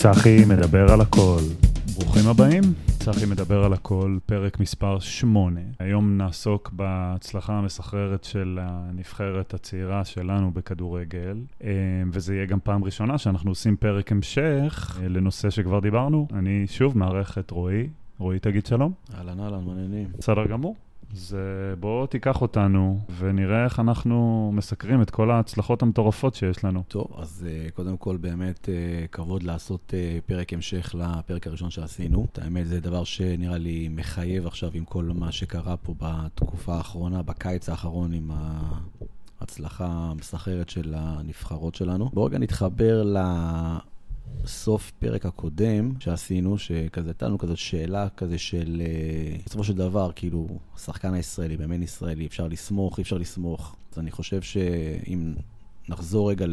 [0.00, 1.40] צחי מדבר על הכל.
[1.98, 2.62] ברוכים הבאים,
[2.98, 5.60] צחי מדבר על הכל, פרק מספר 8.
[5.78, 11.70] היום נעסוק בהצלחה המסחררת של הנבחרת הצעירה שלנו בכדורגל, אה,
[12.12, 16.26] וזה יהיה גם פעם ראשונה שאנחנו עושים פרק המשך אה, לנושא שכבר דיברנו.
[16.32, 17.88] אני שוב מארח את רועי.
[18.18, 18.92] רועי, תגיד שלום.
[19.14, 20.08] אהלן אהלן, מעניינים.
[20.18, 20.76] בסדר גמור.
[21.12, 26.82] אז אה, בוא תיקח אותנו ונראה איך אנחנו מסקרים את כל ההצלחות המטורפות שיש לנו.
[26.88, 32.26] טוב, אז uh, קודם כל באמת uh, כבוד לעשות uh, פרק המשך לפרק הראשון שעשינו.
[32.32, 37.22] את האמת זה דבר שנראה לי מחייב עכשיו עם כל מה שקרה פה בתקופה האחרונה,
[37.22, 38.30] בקיץ האחרון עם
[39.40, 42.10] ההצלחה המסחררת של הנבחרות שלנו.
[42.12, 43.16] בואו רגע נתחבר ל...
[44.46, 50.10] סוף פרק הקודם שעשינו, שכזה הייתה לנו כזאת שאלה כזה של, אה, בסופו של דבר,
[50.14, 53.76] כאילו, השחקן הישראלי, מאמן ישראלי, אפשר לסמוך, אי אפשר לסמוך.
[53.92, 55.34] אז אני חושב שאם
[55.88, 56.46] נחזור רגע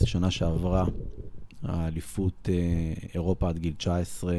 [0.00, 0.84] לשנה שעברה,
[1.62, 4.38] האליפות אה, אירופה עד גיל 19,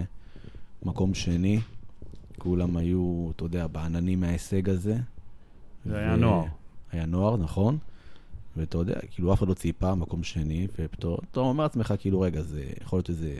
[0.83, 1.59] מקום שני,
[2.37, 4.97] כולם היו, אתה יודע, בעננים מההישג הזה.
[5.85, 6.45] זה היה נוער.
[6.91, 7.77] היה נוער, נכון.
[8.57, 12.41] ואתה יודע, כאילו אף אחד לא ציפה, מקום שני, ופתאום אתה אומר לעצמך, כאילו, רגע,
[12.41, 13.35] זה יכול להיות איזה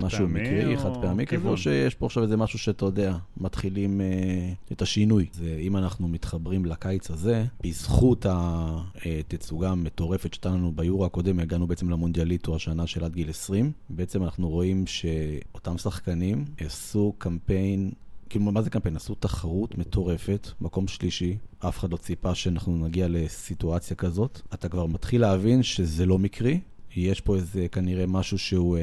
[0.00, 4.52] משהו מקרי, חד פעמי כזה, או שיש פה עכשיו איזה משהו שאתה יודע, מתחילים אה,
[4.72, 5.26] את השינוי.
[5.32, 11.90] זה, אם אנחנו מתחברים לקיץ הזה, בזכות התצוגה המטורפת שהייתה לנו ביורו הקודם, הגענו בעצם
[11.90, 17.90] למונדיאליטו השנה של עד גיל 20, בעצם אנחנו רואים שאותם שחקנים עשו קמפיין
[18.28, 18.96] כאילו, מה זה קמפיין?
[18.96, 24.40] עשו תחרות מטורפת, מקום שלישי, אף אחד לא ציפה שאנחנו נגיע לסיטואציה כזאת.
[24.54, 26.60] אתה כבר מתחיל להבין שזה לא מקרי,
[26.96, 28.82] יש פה איזה כנראה משהו שהוא אה,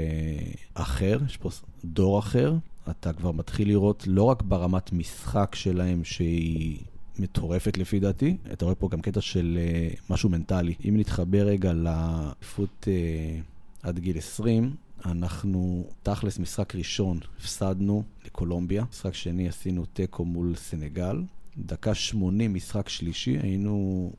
[0.73, 1.49] אחר, יש פה
[1.85, 2.55] דור אחר.
[2.89, 6.77] אתה כבר מתחיל לראות לא רק ברמת משחק שלהם שהיא
[7.19, 10.73] מטורפת לפי דעתי, אתה רואה פה גם קטע של אה, משהו מנטלי.
[10.89, 13.39] אם נתחבר רגע לאליפות אה,
[13.83, 21.23] עד גיל 20, אנחנו, תכלס, משחק ראשון הפסדנו לקולומביה, משחק שני עשינו תיקו מול סנגל,
[21.57, 24.11] דקה 80, משחק שלישי, היינו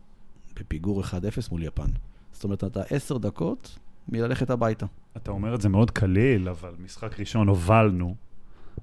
[0.57, 1.11] בפיגור 1-0
[1.51, 1.91] מול יפן.
[2.33, 3.79] זאת אומרת, אתה עשר דקות
[4.09, 4.87] מללכת הביתה.
[5.17, 8.15] אתה אומר את זה מאוד קליל, אבל משחק ראשון הובלנו,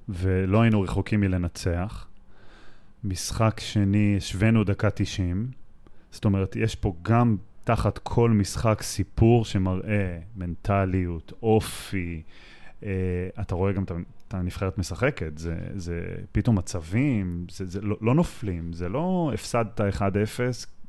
[0.08, 2.06] ולא היינו רחוקים מלנצח.
[3.04, 5.50] משחק שני, השווינו דקה 90.
[6.10, 12.22] זאת אומרת, יש פה גם תחת כל משחק סיפור שמראה מנטליות, אופי.
[12.80, 12.84] Uh,
[13.40, 16.00] אתה רואה גם את הנבחרת משחקת, זה, זה
[16.32, 20.02] פתאום מצבים, זה, זה לא, לא נופלים, זה לא הפסדת 1-0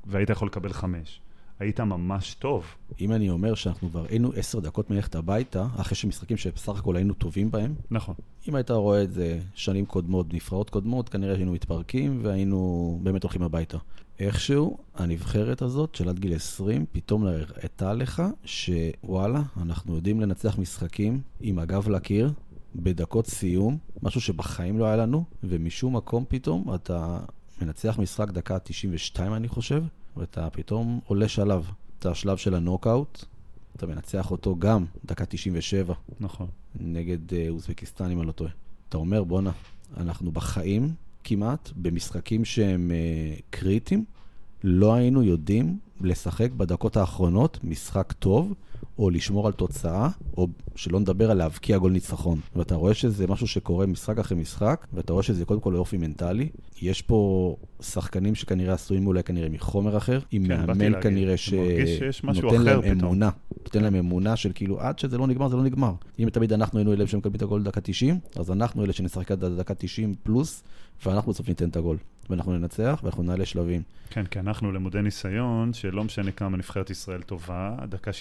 [0.05, 1.21] והיית יכול לקבל 5.
[1.59, 2.65] היית ממש טוב.
[3.01, 7.13] אם אני אומר שאנחנו כבר היינו עשר דקות מלכת הביתה, אחרי שמשחקים שבסך הכל היינו
[7.13, 8.15] טובים בהם, נכון.
[8.49, 13.43] אם היית רואה את זה שנים קודמות, נבחרות קודמות, כנראה שהיינו מתפרקים והיינו באמת הולכים
[13.43, 13.77] הביתה.
[14.19, 21.21] איכשהו, הנבחרת הזאת של עד גיל 20, פתאום הראתה לך שוואלה, אנחנו יודעים לנצח משחקים
[21.41, 22.31] עם הגב לקיר,
[22.75, 27.19] בדקות סיום, משהו שבחיים לא היה לנו, ומשום מקום פתאום אתה
[27.61, 29.83] מנצח משחק דקה 92, אני חושב,
[30.17, 31.71] ואתה פתאום עולה שלב.
[31.99, 33.25] את השלב של הנוקאוט,
[33.75, 35.93] אתה מנצח אותו גם דקה 97.
[36.19, 36.47] נכון.
[36.79, 38.51] נגד אה, אוזבקיסטן, אם אני לא טועה.
[38.89, 39.51] אתה אומר, בואנה,
[39.97, 44.05] אנחנו בחיים כמעט, במשחקים שהם uh, קריטיים,
[44.63, 48.53] לא היינו יודעים לשחק בדקות האחרונות משחק טוב,
[48.99, 52.39] או לשמור על תוצאה, או שלא נדבר על להבקיע גול ניצחון.
[52.55, 56.49] ואתה רואה שזה משהו שקורה משחק אחרי משחק, ואתה רואה שזה קודם כל אופי מנטלי.
[56.81, 62.81] יש פה שחקנים שכנראה עשויים אולי כנראה מחומר אחר, עם כן, מאמן כנראה שנותן להם
[62.81, 62.99] פתאום.
[62.99, 63.29] אמונה.
[63.63, 65.93] נותן להם אמונה של כאילו, עד שזה לא נגמר, זה לא נגמר.
[66.19, 69.45] אם תמיד אנחנו היינו אלה שמקבלים את הגול דקה 90, אז אנחנו אלה שנשחק עד
[69.45, 70.63] דקה 90 פלוס,
[71.05, 71.97] ואנחנו בסוף ניתן את הגול.
[72.29, 73.81] ואנחנו ננצח ואנחנו נעלה שלבים.
[74.09, 78.15] כן, כי אנחנו למודי ניסיון, שלא משנה כמה נבחרת ישראל טובה, דקה 60-70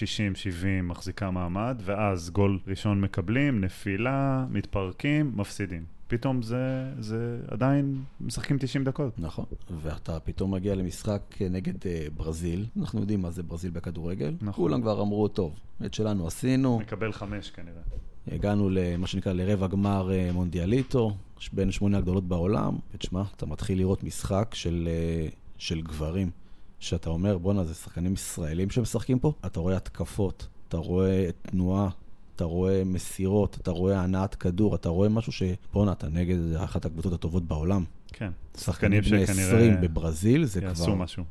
[0.83, 5.83] מחזיקה מעמד, ואז גול ראשון מקבלים, נפילה, מתפרקים, מפסידים.
[6.07, 9.19] פתאום זה, זה עדיין משחקים 90 דקות.
[9.19, 9.45] נכון,
[9.81, 11.85] ואתה פתאום מגיע למשחק נגד uh,
[12.17, 14.53] ברזיל, אנחנו יודעים מה זה ברזיל בכדורגל, נכון.
[14.53, 16.79] כולם כבר אמרו, טוב, את שלנו עשינו.
[16.79, 17.81] מקבל חמש כנראה.
[18.27, 21.15] הגענו למה שנקרא לרבע גמר אה, מונדיאליטו,
[21.49, 26.31] בין שמונה הגדולות בעולם, ותשמע, אתה מתחיל לראות משחק של, אה, של גברים,
[26.79, 29.33] שאתה אומר, בואנה, זה שחקנים ישראלים שמשחקים פה?
[29.45, 31.89] אתה רואה התקפות, אתה רואה תנועה,
[32.35, 35.43] אתה רואה מסירות, אתה רואה הנעת כדור, אתה רואה משהו ש...
[35.73, 37.83] בואנה, אתה נגד אחת הקבוצות הטובות בעולם.
[38.07, 39.27] כן, שחקנים שכנראה...
[39.27, 40.95] שחקנים בני 20 בברזיל, זה יעשו כבר...
[40.95, 41.23] משהו.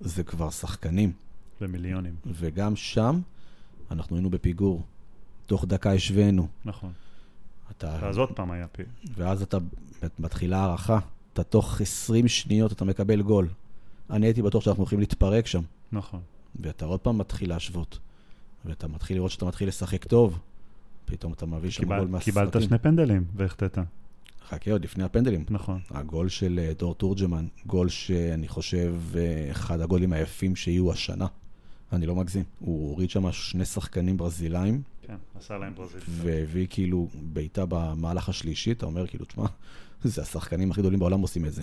[0.00, 1.12] זה כבר שחקנים.
[1.60, 2.14] במיליונים.
[2.26, 3.20] וגם שם,
[3.90, 4.82] אנחנו היינו בפיגור.
[5.46, 6.48] תוך דקה השווינו.
[6.64, 6.92] נכון.
[7.70, 7.98] אתה...
[8.00, 8.82] ואז עוד פעם היה פי.
[9.14, 9.58] ואז אתה
[10.18, 10.98] מתחילה הערכה.
[11.32, 13.48] אתה תוך 20 שניות אתה מקבל גול.
[14.10, 15.62] אני הייתי בטוח שאנחנו הולכים להתפרק שם.
[15.92, 16.20] נכון.
[16.60, 17.98] ואתה עוד פעם מתחיל להשוות.
[18.64, 20.38] ואתה מתחיל לראות שאתה מתחיל לשחק טוב,
[21.04, 22.34] פתאום אתה מביא שם גול מהסרטים.
[22.34, 23.78] קיבלת שני פנדלים והחטאת.
[24.48, 25.44] חכה, עוד לפני הפנדלים.
[25.50, 25.80] נכון.
[25.90, 31.26] הגול של אה, דור תורג'מן, גול שאני חושב אה, אחד הגולים היפים שיהיו השנה.
[31.92, 32.44] אני לא מגזים.
[32.58, 34.82] הוא הוריד שם שני שחקנים ברזילאים.
[35.10, 36.00] כן, עשה להם ברזיל.
[36.08, 39.44] והביא כאילו בעיטה במהלך השלישי, אתה אומר כאילו, תשמע,
[40.04, 41.62] זה השחקנים הכי גדולים בעולם עושים את זה.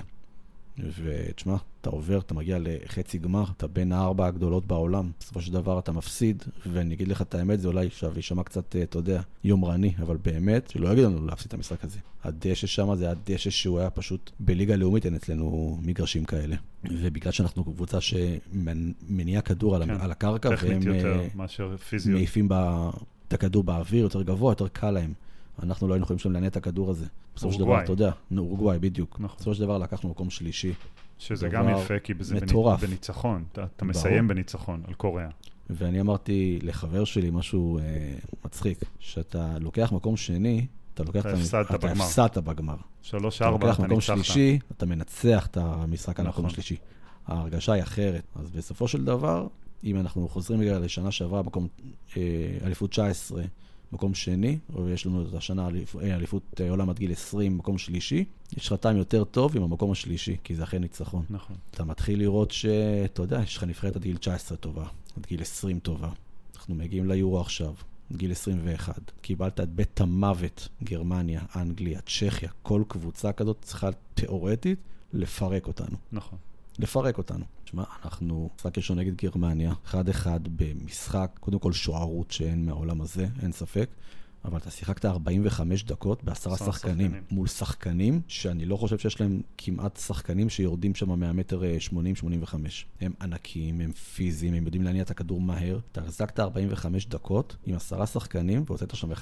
[1.03, 5.11] ותשמע, אתה עובר, אתה מגיע לחצי גמר, אתה בין הארבע הגדולות בעולם.
[5.19, 8.75] בסופו של דבר אתה מפסיד, ואני אגיד לך את האמת, זה אולי עכשיו יישמע קצת,
[8.75, 11.99] אה, אתה יודע, יומרני, אבל באמת, שלא יגיד לנו להפסיד את המשחק הזה.
[12.23, 16.55] הדשא שם זה הדשא שהוא היה פשוט בליגה לאומית, אין אצלנו מגרשים כאלה.
[16.83, 21.27] ובגלל שאנחנו קבוצה שמניעה כדור כן, על הקרקע, והם אה,
[22.05, 22.47] מעיפים
[23.27, 25.13] את הכדור באוויר יותר גבוה, יותר קל להם.
[25.63, 27.05] אנחנו לא היינו יכולים שם לעניין את הכדור הזה.
[27.35, 29.19] בסופו של דבר, אתה יודע, אורוגוואי, בדיוק.
[29.19, 29.35] נכון.
[29.37, 30.73] בסופו של דבר לקחנו מקום שלישי.
[31.19, 32.83] שזה גם יפה, כי זה מטורף.
[32.83, 33.43] בניצחון.
[33.51, 35.29] אתה, אתה מסיים בניצחון על קוריאה.
[35.69, 37.83] ואני אמרתי לחבר שלי משהו אה,
[38.45, 41.93] מצחיק, שאתה לוקח מקום שני, אתה לוקח אתה הפסדת בגמר.
[41.93, 42.75] אתה הפסדת בגמר.
[43.01, 43.79] שלוש-ארבע, אתה ניצחת.
[43.79, 46.45] אתה לוקח מקום שלישי, אתה מנצח את המשחק על נכון.
[46.45, 46.75] המקום השלישי.
[47.27, 48.23] ההרגשה היא אחרת.
[48.35, 49.47] אז בסופו של דבר,
[49.83, 51.67] אם אנחנו חוזרים רגע לשנה שעברה, מקום
[52.17, 52.21] אה,
[52.63, 53.43] אליפות 19,
[53.91, 55.69] מקום שני, ויש לנו את השנה
[56.01, 58.25] אה, אליפות אה, עולם עד גיל 20, מקום שלישי.
[58.57, 61.25] יש לך טעם יותר טוב עם המקום השלישי, כי זה אכן ניצחון.
[61.29, 61.55] נכון.
[61.71, 64.87] אתה מתחיל לראות שאתה יודע, יש לך נבחרת עד גיל 19 טובה,
[65.17, 66.09] עד גיל 20 טובה.
[66.55, 67.73] אנחנו מגיעים ליורו עכשיו,
[68.11, 69.11] גיל 21.
[69.21, 74.79] קיבלת את בית המוות, גרמניה, אנגליה, צ'כיה, כל קבוצה כזאת צריכה תיאורטית
[75.13, 75.97] לפרק אותנו.
[76.11, 76.39] נכון.
[76.79, 77.45] לפרק אותנו.
[77.63, 79.95] תשמע, אנחנו משחק ראשון נגד גרמניה, 1-1
[80.55, 83.89] במשחק, קודם כל שוערות שאין מהעולם הזה, אין ספק.
[84.45, 89.41] אבל אתה שיחקת 45 דקות בעשרה שחקנים, שחקנים, מול שחקנים שאני לא חושב שיש להם
[89.57, 91.93] כמעט שחקנים שיורדים שם מהמטר 80-85.
[91.93, 92.69] אה,
[93.01, 95.79] הם ענקיים, הם פיזיים, הם יודעים להניע את הכדור מהר.
[95.91, 99.15] אתה החזקת 45 דקות עם עשרה שחקנים והוצאת שם 1-1.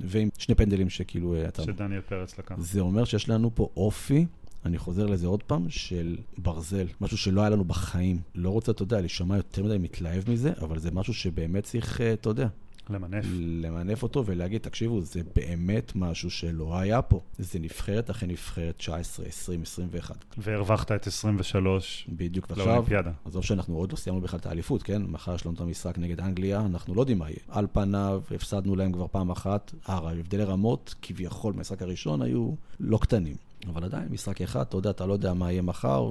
[0.00, 1.62] ועם שני פנדלים שכאילו אה, אתה...
[1.62, 2.54] שדניאל פרץ לקח.
[2.58, 4.26] זה אומר שיש לנו פה אופי
[4.64, 8.20] אני חוזר לזה עוד פעם, של ברזל, משהו שלא היה לנו בחיים.
[8.34, 12.12] לא רוצה, אתה יודע, להישמע יותר מדי מתלהב מזה, אבל זה משהו שבאמת צריך, אה,
[12.12, 12.48] אתה יודע,
[12.90, 13.24] למנף.
[13.34, 17.20] למנף אותו ולהגיד, תקשיבו, זה באמת משהו שלא היה פה.
[17.38, 20.24] זה נבחרת אחרי נבחרת 19, 20, 21.
[20.38, 22.84] והרווחת את 23 בדיוק, ועכשיו,
[23.24, 25.02] עזוב שאנחנו עוד לא סיימנו בכלל את האליפות, כן?
[25.02, 27.38] מחר יש לנו את המשחק נגד אנגליה, אנחנו לא יודעים מה יהיה.
[27.48, 29.72] על פניו, הפסדנו להם כבר פעם אחת.
[29.86, 32.50] ההבדלי רמות, כביכול, במשחק הראשון, היו
[32.80, 33.36] לא קטנים.
[33.68, 36.10] אבל עדיין, משחק אחד, אתה יודע, אתה לא יודע מה יהיה מחר,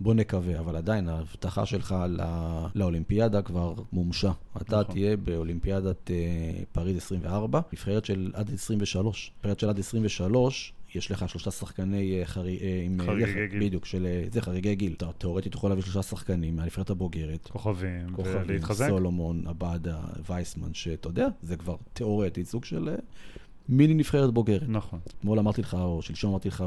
[0.00, 0.58] ובוא נקווה.
[0.58, 2.24] אבל עדיין, ההבטחה שלך לא...
[2.74, 4.32] לאולימפיאדה כבר מומשה.
[4.56, 4.94] אתה נכון.
[4.94, 9.32] תהיה באולימפיאדת uh, פריז 24, נבחרת של עד 23.
[9.38, 13.00] נבחרת של עד 23, יש לך שלושה שחקני uh, חרי, uh, עם...
[13.06, 13.60] חריגי גיל.
[13.60, 14.94] בדיוק, של זה חריגי גיל.
[14.96, 17.48] אתה תאורטית יכול להביא שלושה שחקנים מהנבחרת הבוגרת.
[17.52, 18.88] כוכבים, כוכבים ולהתחזק.
[18.88, 19.98] סולומון, עבדה,
[20.28, 22.88] וייסמן, שאתה יודע, זה כבר תאורטית סוג של...
[23.68, 24.68] מיני נבחרת בוגרת.
[24.68, 25.00] נכון.
[25.18, 26.64] אתמול אמרתי לך, או שלשום אמרתי לך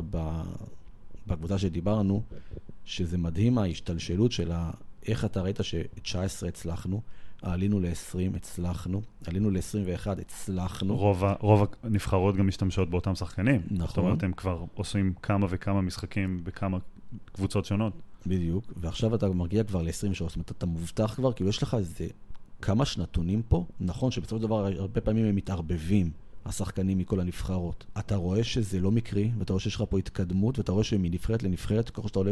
[1.28, 2.24] בקבוצה שדיברנו,
[2.86, 4.52] שזה מדהים ההשתלשלות של
[5.08, 7.02] איך אתה ראית ש-19 הצלחנו,
[7.42, 10.98] עלינו ל-20, הצלחנו, עלינו ל-21, הצלחנו.
[10.98, 13.62] רוב, רוב הנבחרות גם משתמשות באותם שחקנים.
[13.72, 13.88] נכון.
[13.88, 16.78] זאת אומרת, הם כבר עושים כמה וכמה משחקים בכמה
[17.32, 17.94] קבוצות שונות.
[18.26, 22.08] בדיוק, ועכשיו אתה מגיע כבר ל-23, זאת אומרת, אתה מובטח כבר, כאילו יש לך איזה
[22.62, 26.12] כמה שנתונים פה, נכון שבסופו של דבר הרבה פעמים הם מתערבבים.
[26.46, 27.86] השחקנים מכל הנבחרות.
[28.00, 31.90] אתה רואה שזה לא מקרי, ואתה רואה שיש לך פה התקדמות, ואתה רואה שמנבחרת לנבחרת,
[31.90, 32.32] ככל שאתה עולה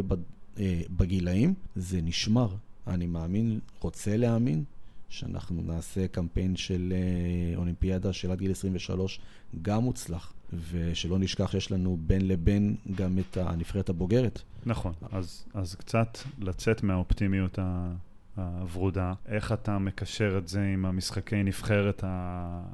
[0.58, 2.48] אה, בגילאים, זה נשמר.
[2.86, 4.64] אני מאמין, רוצה להאמין,
[5.08, 9.20] שאנחנו נעשה קמפיין של אה, אולימפיאדה של עד גיל 23,
[9.62, 10.32] גם מוצלח.
[10.70, 14.42] ושלא נשכח שיש לנו בין לבין גם את הנבחרת הבוגרת.
[14.66, 17.92] נכון, אז, אז קצת לצאת מהאופטימיות ה...
[18.38, 22.04] הוורודה, איך אתה מקשר את זה עם המשחקי נבחרת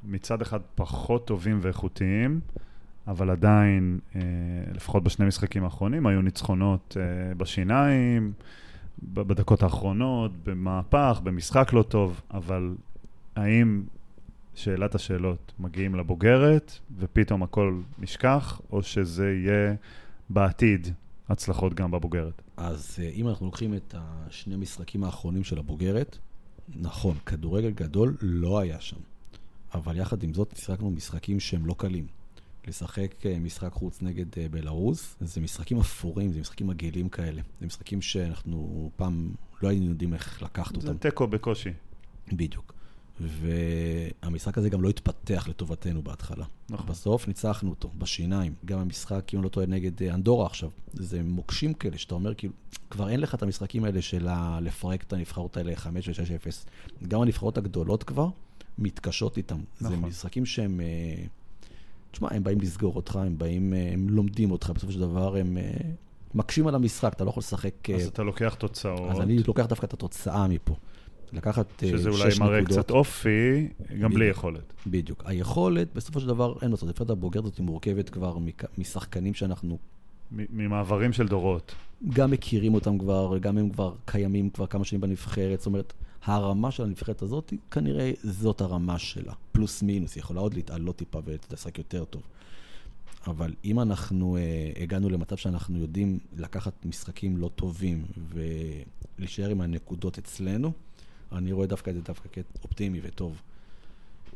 [0.05, 2.41] מצד אחד פחות טובים ואיכותיים,
[3.07, 4.21] אבל עדיין, אה,
[4.75, 8.33] לפחות בשני משחקים האחרונים, היו ניצחונות אה, בשיניים,
[9.03, 12.75] בדקות האחרונות, במהפך, במשחק לא טוב, אבל
[13.37, 13.83] האם,
[14.55, 19.75] שאלת השאלות, מגיעים לבוגרת ופתאום הכל נשכח, או שזה יהיה
[20.31, 20.89] בעתיד
[21.29, 22.43] הצלחות גם בבוגרת?
[22.57, 26.19] אז אה, אם אנחנו לוקחים את השני משחקים האחרונים של הבוגרת,
[26.77, 28.97] נכון, כדורגל גדול לא היה שם.
[29.75, 32.07] אבל יחד עם זאת, שיחקנו משחקים שהם לא קלים.
[32.67, 37.43] לשחק אה, משחק חוץ נגד אה, בלרוס, זה משחקים אפורים, זה משחקים מגעילים כאלה.
[37.61, 40.87] זה משחקים שאנחנו פעם לא היינו יודעים איך לקחת אותם.
[40.87, 41.71] זה תיקו בקושי.
[42.33, 42.75] בדיוק.
[43.21, 46.45] והמשחק הזה גם לא התפתח לטובתנו בהתחלה.
[46.71, 46.87] נכון.
[46.87, 48.55] בסוף ניצחנו אותו, בשיניים.
[48.65, 50.71] גם המשחק, אם אני לא טועה, נגד אה, אנדורה עכשיו.
[50.93, 52.53] זה מוקשים כאלה, שאתה אומר, כאילו,
[52.91, 54.29] כבר אין לך את המשחקים האלה של
[54.61, 56.53] לפרק את הנבחרות האלה 5 ו-6-0.
[57.09, 58.29] גם הנבחרות הגדולות כבר
[58.79, 59.61] מתקשות איתם.
[59.81, 59.97] נכון.
[59.97, 60.81] זה משחקים שהם...
[60.81, 61.25] אה,
[62.11, 65.57] תשמע, הם באים לסגור אותך, הם באים, אה, הם לומדים אותך, בסופו של דבר הם
[66.35, 67.91] מקשים על המשחק, אתה לא יכול לשחק...
[67.91, 69.11] אז אתה לוקח תוצאות.
[69.11, 70.77] אז אני לוקח דווקא את התוצאה מפה.
[71.33, 72.01] לקחת שש נקודות.
[72.01, 74.73] שזה אולי מראה קצת אופי, גם בדיוק, בלי יכולת.
[74.87, 75.23] בדיוק.
[75.27, 76.89] היכולת, בסופו של דבר, אין לעשות.
[76.89, 78.39] נבחרת הבוגרת הזאת מורכבת כבר
[78.79, 79.79] משחקנים שאנחנו...
[80.31, 81.75] ממעברים של דורות.
[82.09, 85.61] גם מכירים אותם כבר, גם הם כבר קיימים כבר כמה שנים בנבחרת.
[85.61, 85.93] זאת אומרת,
[86.25, 89.33] הרמה של הנבחרת הזאת, כנראה זאת הרמה שלה.
[89.53, 92.23] פלוס מינוס, היא יכולה עוד להתעלות טיפה ולשחק יותר טוב.
[93.27, 98.05] אבל אם אנחנו uh, הגענו למצב שאנחנו יודעים לקחת משחקים לא טובים
[99.19, 100.73] ולהישאר עם הנקודות אצלנו,
[101.39, 102.29] אני רואה דווקא את זה דווקא
[102.61, 103.43] כאופטימי וטוב.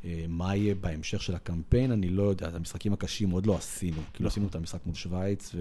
[0.04, 4.00] אה, מה יהיה בהמשך של הקמפיין, אני לא יודע, את המשחקים הקשים עוד לא עשינו.
[4.14, 5.54] כאילו עשינו את המשחק מול שווייץ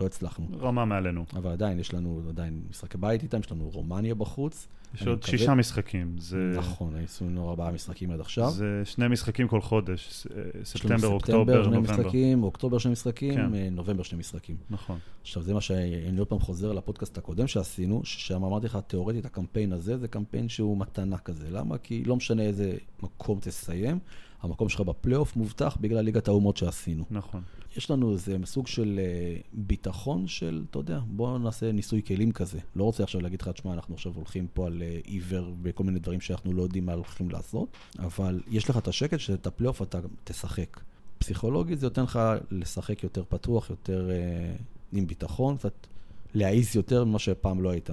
[0.00, 0.46] ולא הצלחנו.
[0.60, 1.24] רמה מעלינו.
[1.36, 4.68] אבל עדיין, יש לנו עדיין משחקי בית איתם, יש לנו רומניה בחוץ.
[4.94, 5.38] יש עוד מקווה...
[5.38, 6.14] שישה משחקים.
[6.18, 6.52] זה...
[6.56, 8.50] נכון, היו לנו ארבעה משחקים עד עכשיו.
[8.50, 11.94] זה שני משחקים כל חודש, אה, ספטמבר, אוקטובר, נובמבר.
[11.94, 13.54] שני משחקים, אוקטובר שני משחקים, כן.
[13.54, 14.56] אה, נובמבר שני משחקים.
[14.70, 14.98] נכון.
[15.22, 19.72] עכשיו, זה מה שאני עוד פעם חוזר לפודקאסט הקודם שעשינו, ששם אמרתי לך, תיאורטית, הקמפיין
[19.72, 21.50] הזה זה קמפיין שהוא מתנה כזה.
[21.50, 21.78] למה?
[21.78, 23.98] כי לא משנה איזה מקום תסיים,
[24.42, 27.04] המקום שלך בפלייאוף מובטח בגלל ליגת האומות שעשינו.
[27.10, 27.42] נכון.
[27.76, 32.58] יש לנו איזה סוג של uh, ביטחון של, אתה יודע, בואו נעשה ניסוי כלים כזה.
[32.76, 35.98] לא רוצה עכשיו להגיד לך, תשמע, אנחנו עכשיו הולכים פה על uh, עיוור וכל מיני
[35.98, 40.00] דברים שאנחנו לא יודעים מה הולכים לעשות, אבל יש לך את השקט שאת הפלייאוף אתה
[40.24, 40.80] תשחק.
[41.18, 42.18] פסיכולוגית זה נותן לך
[42.50, 44.62] לשחק יותר פתוח, יותר uh,
[44.92, 45.86] עם ביטחון, קצת
[46.34, 47.90] להעיז יותר ממה שפעם לא היית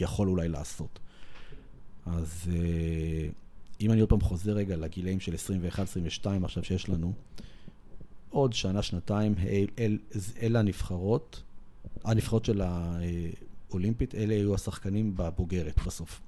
[0.00, 0.98] יכול אולי לעשות.
[2.06, 2.52] אז uh,
[3.80, 5.34] אם אני עוד פעם חוזר רגע לגילאים של
[6.24, 7.12] 21-22 עכשיו שיש לנו,
[8.32, 9.98] עוד שנה, שנתיים, אל, אל,
[10.42, 11.42] אלה הנבחרות,
[12.04, 16.20] הנבחרות של האולימפית, אלה היו השחקנים בבוגרת בסוף.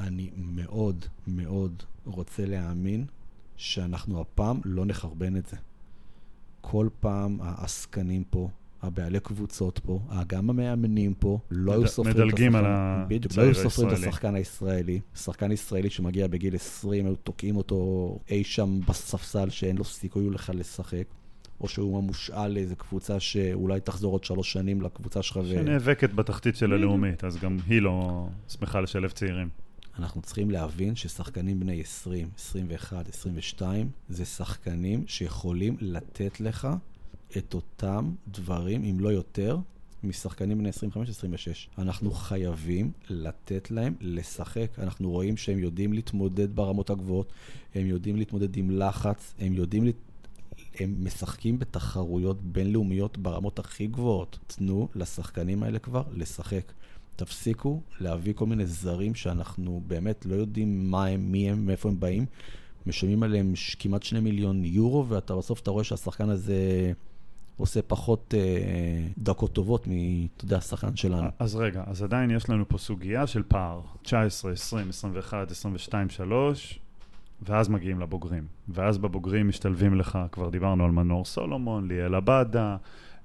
[0.00, 3.06] אני מאוד מאוד רוצה להאמין
[3.56, 5.56] שאנחנו הפעם לא נחרבן את זה.
[6.60, 8.48] כל פעם העסקנים פה,
[8.82, 12.28] הבעלי קבוצות פה, גם המאמנים פה, לא היו סופרים את השחקן.
[12.28, 13.04] מדלגים על ה...
[13.08, 15.00] בדיוק, לא היו סופרים את השחקן הישראלי.
[15.14, 20.58] שחקן ישראלי שמגיע בגיל 20, היו תוקעים אותו אי שם בספסל שאין לו סיכוי בכלל
[20.58, 21.04] לשחק.
[21.60, 25.38] או שהוא מושאל לאיזה קבוצה שאולי תחזור עוד שלוש שנים לקבוצה שלך.
[25.50, 26.16] שנאבקת ו...
[26.16, 29.48] בתחתית של הלאומית, אז גם היא לא שמחה לשלב צעירים.
[29.98, 36.68] אנחנו צריכים להבין ששחקנים בני 20, 21, 22, זה שחקנים שיכולים לתת לך
[37.38, 39.58] את אותם דברים, אם לא יותר,
[40.04, 40.72] משחקנים בני 25-26.
[41.78, 44.78] אנחנו חייבים לתת להם לשחק.
[44.78, 47.32] אנחנו רואים שהם יודעים להתמודד ברמות הגבוהות,
[47.74, 49.84] הם יודעים להתמודד עם לחץ, הם יודעים...
[49.86, 49.94] לת...
[50.80, 54.38] הם משחקים בתחרויות בינלאומיות ברמות הכי גבוהות.
[54.46, 56.72] תנו לשחקנים האלה כבר לשחק.
[57.16, 62.00] תפסיקו להביא כל מיני זרים שאנחנו באמת לא יודעים מה הם, מי הם, מאיפה הם
[62.00, 62.26] באים.
[62.86, 66.92] משלמים עליהם כמעט שני מיליון יורו, ואתה בסוף אתה רואה שהשחקן הזה...
[67.56, 69.82] עושה פחות אה, דקות טובות
[70.36, 71.28] אתה יודע, השחקן שלנו.
[71.38, 73.80] אז רגע, אז עדיין יש לנו פה סוגיה של פער.
[74.02, 76.78] 19, 20, 21, 22, 3,
[77.42, 78.46] ואז מגיעים לבוגרים.
[78.68, 82.76] ואז בבוגרים משתלבים לך, כבר דיברנו על מנור סולומון, ליאל עבאדה,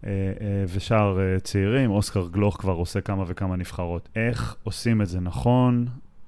[0.05, 0.09] אה,
[0.41, 4.09] אה, ושאר אה, צעירים, אוסקר גלוך כבר עושה כמה וכמה נבחרות.
[4.15, 5.85] איך עושים את זה נכון?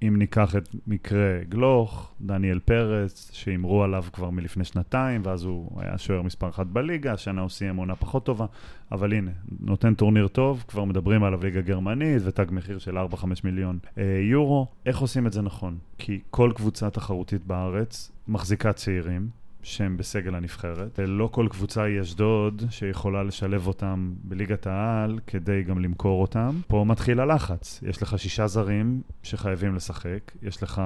[0.08, 5.98] אם ניקח את מקרה גלוך, דניאל פרץ, שהימרו עליו כבר מלפני שנתיים, ואז הוא היה
[5.98, 8.46] שוער מספר אחת בליגה, השנה הוא סיים עונה פחות טובה,
[8.91, 13.79] אבל הנה, נותן טורניר טוב, כבר מדברים עליו ליגה גרמנית, ותג מחיר של 4-5 מיליון
[13.98, 14.68] אה, יורו.
[14.86, 15.77] איך עושים את זה נכון?
[15.98, 19.29] כי כל קבוצה תחרותית בארץ מחזיקה צעירים,
[19.63, 21.00] שהם בסגל הנבחרת.
[21.08, 26.60] לא כל קבוצה היא אשדוד שיכולה לשלב אותם בליגת העל כדי גם למכור אותם.
[26.68, 27.80] פה מתחיל הלחץ.
[27.88, 30.82] יש לך שישה זרים שחייבים לשחק, יש לך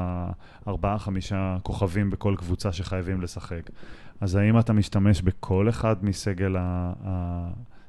[0.67, 3.69] ארבעה, חמישה כוכבים בכל קבוצה שחייבים לשחק.
[4.21, 6.55] אז האם אתה משתמש בכל אחד מסגל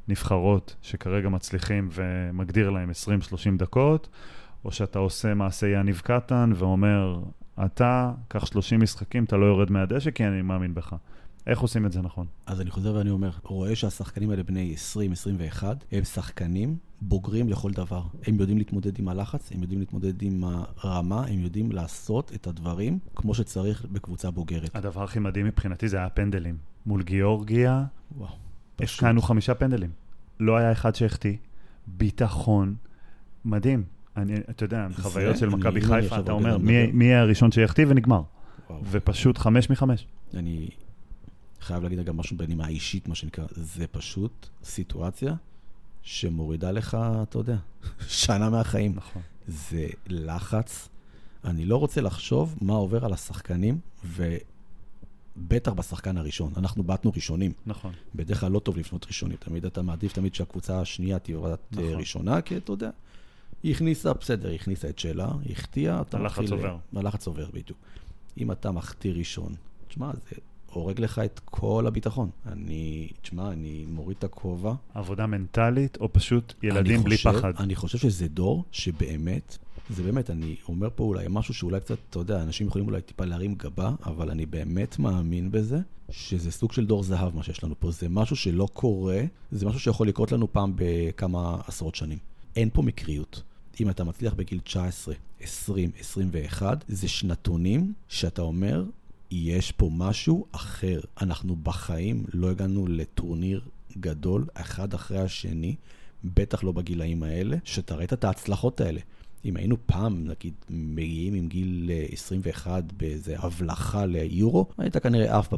[0.09, 2.93] הנבחרות שכרגע מצליחים ומגדיר להם 20-30
[3.59, 4.09] דקות,
[4.65, 7.19] או שאתה עושה מעשה יניב קטן ואומר,
[7.65, 10.95] אתה, קח 30 משחקים, אתה לא יורד מהדשא כי אני מאמין בך.
[11.47, 12.27] איך עושים את זה נכון?
[12.47, 14.75] אז אני חוזר ואני אומר, רואה שהשחקנים האלה בני
[15.61, 18.03] 20-21, הם שחקנים בוגרים לכל דבר.
[18.27, 20.45] הם יודעים להתמודד עם הלחץ, הם יודעים להתמודד עם
[20.77, 24.77] הרמה, הם יודעים לעשות את הדברים כמו שצריך בקבוצה בוגרת.
[24.77, 26.57] הדבר הכי מדהים מבחינתי זה היה הפנדלים.
[26.87, 27.85] מול גיאורגיה,
[28.81, 29.91] השקענו חמישה פנדלים.
[30.41, 31.37] לא היה אחד שהחטיא.
[31.87, 32.75] ביטחון,
[33.45, 33.85] מדהים.
[34.17, 38.23] אני, אתה יודע, חוויות של מכבי חיפה, אתה אומר, מי, מי יהיה הראשון שיחטיא ונגמר.
[38.71, 38.83] וואו.
[38.91, 40.07] ופשוט חמש מחמש.
[40.35, 40.69] אני
[41.61, 45.35] חייב להגיד גם משהו בנימה אישית, מה שנקרא, זה פשוט סיטואציה
[46.03, 47.57] שמורידה לך, אתה יודע,
[48.09, 48.93] שנה מהחיים.
[48.95, 49.23] נכון.
[49.49, 50.89] זה לחץ.
[51.45, 56.53] אני לא רוצה לחשוב מה עובר על השחקנים, ובטח בשחקן הראשון.
[56.57, 57.53] אנחנו באתנו ראשונים.
[57.67, 57.93] נכון.
[58.15, 59.37] בדרך כלל לא טוב לפנות ראשונים.
[59.37, 61.39] תמיד אתה מעדיף תמיד שהקבוצה השנייה תהיה
[61.73, 61.85] נכון.
[61.85, 62.91] ראשונה, כי אתה יודע,
[63.65, 66.45] היא הכניסה, בסדר, היא הכניסה את שלה, היא החטיאה, אתה מתחיל...
[66.45, 66.77] הלחץ עובר.
[66.97, 67.79] הלחץ עובר, בדיוק.
[68.39, 69.55] אם אתה מחטיא ראשון,
[69.89, 70.37] תשמע, זה
[70.73, 72.31] הורג לך את כל הביטחון.
[72.47, 74.75] אני, תשמע, אני מוריד את הכובע.
[74.95, 77.53] עבודה מנטלית, או פשוט ילדים בלי חושב, פחד?
[77.59, 79.59] אני חושב שזה דור שבאמת,
[79.91, 83.25] זה באמת, אני אומר פה אולי משהו שאולי קצת, אתה יודע, אנשים יכולים אולי טיפה
[83.25, 85.79] להרים גבה, אבל אני באמת מאמין בזה,
[86.11, 87.91] שזה סוג של דור זהב, מה שיש לנו פה.
[87.91, 92.19] זה משהו שלא קורה, זה משהו שיכול לקרות לנו פעם בכמה עשרות שנים.
[92.57, 93.43] אין פה מקריות.
[93.81, 98.85] אם אתה מצליח בגיל 19, 20, 21, זה שנתונים שאתה אומר,
[99.31, 101.01] יש פה משהו אחר.
[101.21, 103.61] אנחנו בחיים לא הגענו לטורניר
[103.99, 105.77] גדול, אחד אחרי השני,
[106.25, 109.01] בטח לא בגילאים האלה, שאתה ראית את ההצלחות האלה.
[109.45, 115.49] אם היינו פעם, נגיד, מגיעים עם גיל 21 באיזה הבלחה ליורו, היית כנראה עף.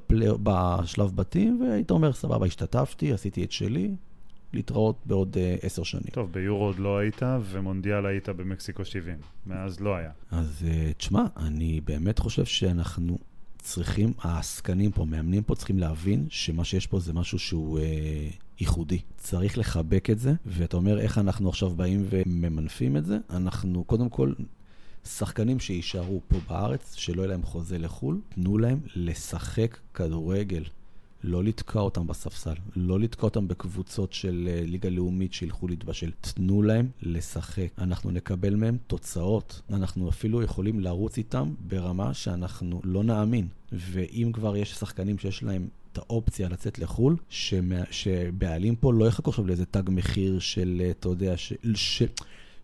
[0.43, 3.91] בשלב בתים, והיית אומר, סבבה, השתתפתי, עשיתי את שלי,
[4.53, 6.11] להתראות בעוד uh, עשר שנים.
[6.13, 9.15] טוב, ביורו עוד לא היית, ומונדיאל היית במקסיקו 70.
[9.47, 10.11] מאז לא היה.
[10.31, 13.19] אז uh, תשמע, אני באמת חושב שאנחנו
[13.59, 17.85] צריכים, העסקנים פה, מאמנים פה, צריכים להבין שמה שיש פה זה משהו שהוא אה,
[18.61, 18.99] ייחודי.
[19.17, 23.19] צריך לחבק את זה, ואתה אומר איך אנחנו עכשיו באים וממנפים את זה.
[23.31, 24.33] אנחנו קודם כל...
[25.07, 30.65] שחקנים שיישארו פה בארץ, שלא יהיה להם חוזה לחו"ל, תנו להם לשחק כדורגל.
[31.27, 36.11] לא לתקוע אותם בספסל, לא לתקוע אותם בקבוצות של אה, ליגה לאומית שילכו להתבשל.
[36.21, 37.69] תנו להם לשחק.
[37.79, 39.61] אנחנו נקבל מהם תוצאות.
[39.71, 43.49] אנחנו אפילו יכולים לרוץ איתם ברמה שאנחנו לא נאמין.
[43.73, 49.31] ואם כבר יש שחקנים שיש להם את האופציה לצאת לחו"ל, שמה, שבעלים פה לא יחכו
[49.31, 52.03] עכשיו לאיזה תג מחיר של, אה, אתה יודע, ש, ש,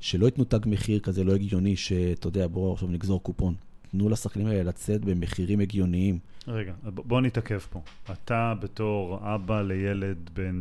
[0.00, 3.54] שלא ייתנו תג מחיר כזה לא הגיוני, שאתה יודע, בואו עכשיו נגזור קופון.
[3.92, 6.18] תנו לשחקנים האלה לצאת במחירים הגיוניים.
[6.48, 7.80] רגע, בוא נתעכב פה.
[8.12, 10.60] אתה בתור אבא לילד בן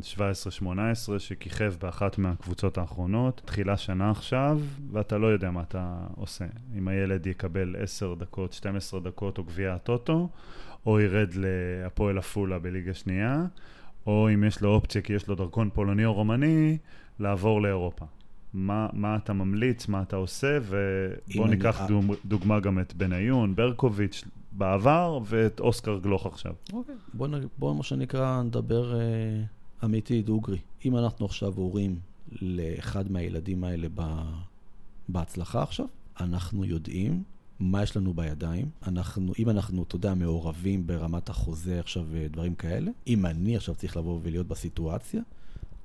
[0.63, 0.69] 17-18
[1.17, 4.59] שכיכב באחת מהקבוצות האחרונות, תחילה שנה עכשיו,
[4.91, 6.45] ואתה לא יודע מה אתה עושה.
[6.77, 10.29] אם הילד יקבל 10 דקות, 12 דקות או גביע הטוטו,
[10.85, 13.45] או ירד להפועל עפולה בליגה שנייה,
[14.07, 16.77] או אם יש לו אופציה כי יש לו דרכון פולני או רומני,
[17.19, 18.05] לעבור לאירופה.
[18.53, 22.15] מה, מה אתה ממליץ, מה אתה עושה, ובוא ניקח אני...
[22.25, 26.53] דוגמה גם את בניון, ברקוביץ' בעבר, ואת אוסקר גלוך עכשיו.
[26.73, 29.43] אוקיי, בוא, בוא מה שנקרא נדבר אה,
[29.83, 30.57] אמיתי, דוגרי.
[30.85, 31.99] אם אנחנו עכשיו הורים
[32.41, 34.01] לאחד מהילדים האלה ב,
[35.09, 35.85] בהצלחה עכשיו,
[36.19, 37.23] אנחנו יודעים
[37.59, 38.69] מה יש לנו בידיים.
[38.87, 43.97] אנחנו, אם אנחנו, אתה יודע, מעורבים ברמת החוזה עכשיו ודברים כאלה, אם אני עכשיו צריך
[43.97, 45.21] לבוא ולהיות בסיטואציה,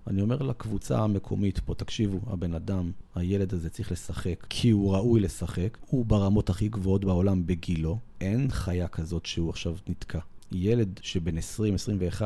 [0.06, 5.20] אני אומר לקבוצה המקומית פה, תקשיבו, הבן אדם, הילד הזה צריך לשחק כי הוא ראוי
[5.20, 10.18] לשחק, הוא ברמות הכי גבוהות בעולם בגילו, אין חיה כזאת שהוא עכשיו נתקע.
[10.52, 12.22] ילד שבן 20-21,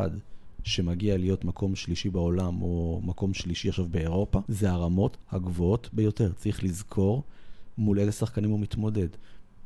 [0.65, 6.33] שמגיע להיות מקום שלישי בעולם, או מקום שלישי עכשיו באירופה, זה הרמות הגבוהות ביותר.
[6.33, 7.23] צריך לזכור
[7.79, 9.09] מול איזה שחקנים הוא מתמודד.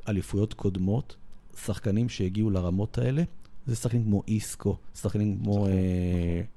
[0.08, 1.16] אליפויות קודמות,
[1.64, 3.22] שחקנים שהגיעו לרמות האלה,
[3.66, 5.72] זה שחקנים כמו איסקו, שחקנים כמו אה,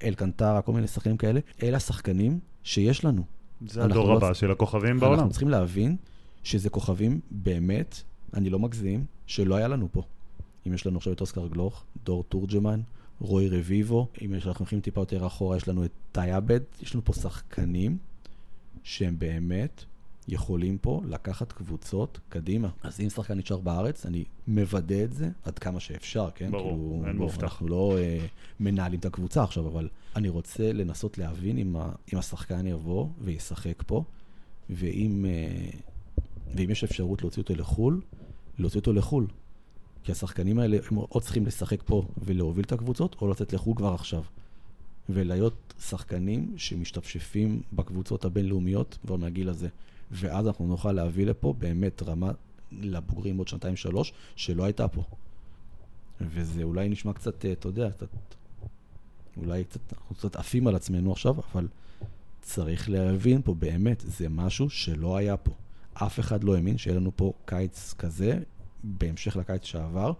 [0.04, 1.39] אלקנטרה, כל מיני שחקנים כאלה.
[1.63, 3.24] אלה השחקנים שיש לנו.
[3.67, 4.34] זה הדור לא הבא לא...
[4.34, 5.13] של הכוכבים בעולם.
[5.13, 5.96] אנחנו צריכים להבין
[6.43, 8.02] שזה כוכבים באמת,
[8.34, 10.04] אני לא מגזים, שלא היה לנו פה.
[10.67, 12.82] אם יש לנו עכשיו את אוסקר גלוך, דור תורג'מן,
[13.20, 17.13] רוי רביבו, אם אנחנו הולכים טיפה יותר אחורה, יש לנו את טייאבד, יש לנו פה
[17.13, 17.98] שחקנים
[18.84, 19.84] שהם באמת
[20.28, 22.70] יכולים פה לקחת קבוצות קדימה.
[22.84, 26.52] אז אם שחקן נשאר בארץ, אני מוודא את זה עד כמה שאפשר, כן?
[26.52, 27.44] ברור, כאילו, אין מובטח.
[27.44, 28.26] אנחנו לא אה,
[28.60, 33.84] מנהלים את הקבוצה עכשיו, אבל אני רוצה לנסות להבין אם, ה, אם השחקן יבוא וישחק
[33.88, 34.04] פה,
[34.70, 35.70] ואם, אה,
[36.56, 38.02] ואם יש אפשרות להוציא אותו לחו"ל,
[38.60, 39.28] להוציא אותו לחו"ל.
[40.04, 43.94] כי השחקנים האלה, הם או צריכים לשחק פה ולהוביל את הקבוצות, או לצאת לחו"ל כבר
[43.94, 44.24] עכשיו.
[45.10, 49.68] ולהיות שחקנים שמשתפשפים בקבוצות הבינלאומיות כבר מהגיל הזה.
[50.12, 52.32] ואז אנחנו נוכל להביא לפה באמת רמה
[52.72, 55.04] לבוגרים עוד שנתיים-שלוש, שלא הייתה פה.
[56.22, 58.08] וזה אולי נשמע קצת, אה, אתה יודע, קצת,
[59.38, 61.67] אולי קצת, אנחנו קצת עפים על עצמנו עכשיו, אבל
[62.41, 65.52] צריך להבין פה באמת, זה משהו שלא היה פה.
[65.93, 68.39] אף אחד לא האמין שיהיה לנו פה קיץ כזה,
[68.84, 70.12] בהמשך לקיץ שעבר,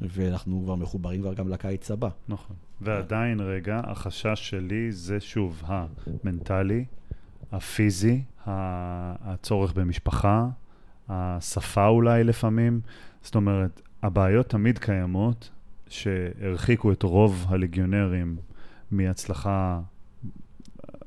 [0.00, 2.08] ואנחנו כבר מחוברים כבר גם לקיץ הבא.
[2.28, 2.56] נכון.
[2.80, 6.84] ועדיין, רגע, החשש שלי זה שוב המנטלי,
[7.52, 10.46] הפיזי, הצורך במשפחה,
[11.08, 12.80] השפה אולי לפעמים.
[13.22, 15.50] זאת אומרת, הבעיות תמיד קיימות,
[15.88, 18.36] שהרחיקו את רוב הליגיונרים
[18.90, 19.80] מהצלחה.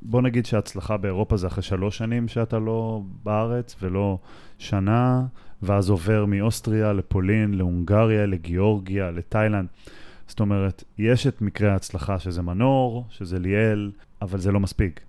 [0.02, 4.18] בוא נגיד שההצלחה באירופה זה אחרי שלוש שנים שאתה לא בארץ, ולא
[4.58, 5.26] שנה,
[5.62, 9.68] ואז עובר מאוסטריה לפולין, להונגריה, לגיאורגיה, לתאילנד.
[10.26, 15.00] זאת אומרת, יש את מקרה ההצלחה שזה מנור, שזה ליאל, אבל זה לא מספיק.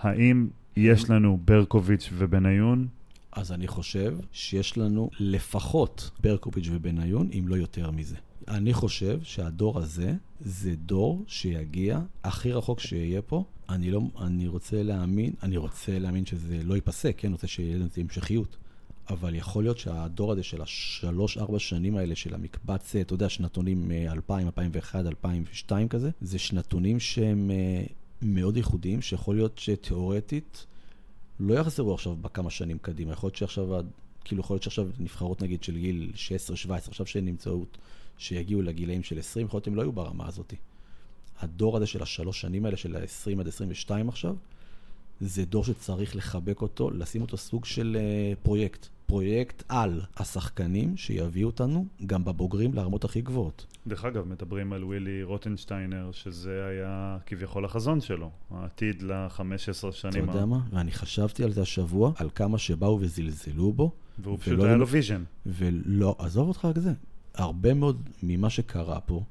[0.00, 2.88] האם יש לנו ברקוביץ' ובניון?
[3.32, 8.16] אז אני חושב שיש לנו לפחות ברקוביץ' ובניון, אם לא יותר מזה.
[8.48, 13.44] אני חושב שהדור הזה זה דור שיגיע הכי רחוק שיהיה פה.
[13.68, 17.28] אני, לא, אני רוצה להאמין, אני רוצה להאמין שזה לא ייפסק, כן?
[17.28, 18.56] אני רוצה שיהיה לזה המשכיות.
[19.10, 24.46] אבל יכול להיות שהדור הזה של השלוש-ארבע שנים האלה של המקבץ, אתה יודע, שנתונים 2000,
[24.46, 27.84] 2001, 2002 כזה, זה שנתונים שהם אה,
[28.22, 30.66] מאוד ייחודיים, שיכול להיות שתיאורטית
[31.40, 33.12] לא יחזרו עכשיו בכמה שנים קדימה.
[33.12, 33.84] יכול להיות שעכשיו,
[34.24, 36.12] כאילו יכול להיות שעכשיו נבחרות נגיד של גיל
[36.66, 37.64] 16-17, עכשיו שהן נמצאו,
[38.18, 40.54] שיגיעו לגילאים של 20, יכול להיות שהם לא יהיו ברמה הזאת.
[41.40, 44.36] הדור הזה של השלוש שנים האלה, של ה-20 עד 22 עכשיו,
[45.20, 48.88] זה דור שצריך לחבק אותו, לשים אותו סוג של uh, פרויקט.
[49.08, 53.66] פרויקט על השחקנים שיביאו אותנו, גם בבוגרים, לרמות הכי גבוהות.
[53.86, 60.24] דרך אגב, מדברים על ווילי רוטנשטיינר, שזה היה כביכול החזון שלו, העתיד ל-15 שנים.
[60.24, 60.60] אתה יודע מה?
[60.70, 63.92] ואני חשבתי על זה השבוע, על כמה שבאו וזלזלו בו.
[64.18, 65.22] והוא פשוט היה לו vision.
[65.46, 66.92] ולא, עזוב אותך רק זה.
[67.34, 69.22] הרבה מאוד ממה שקרה פה,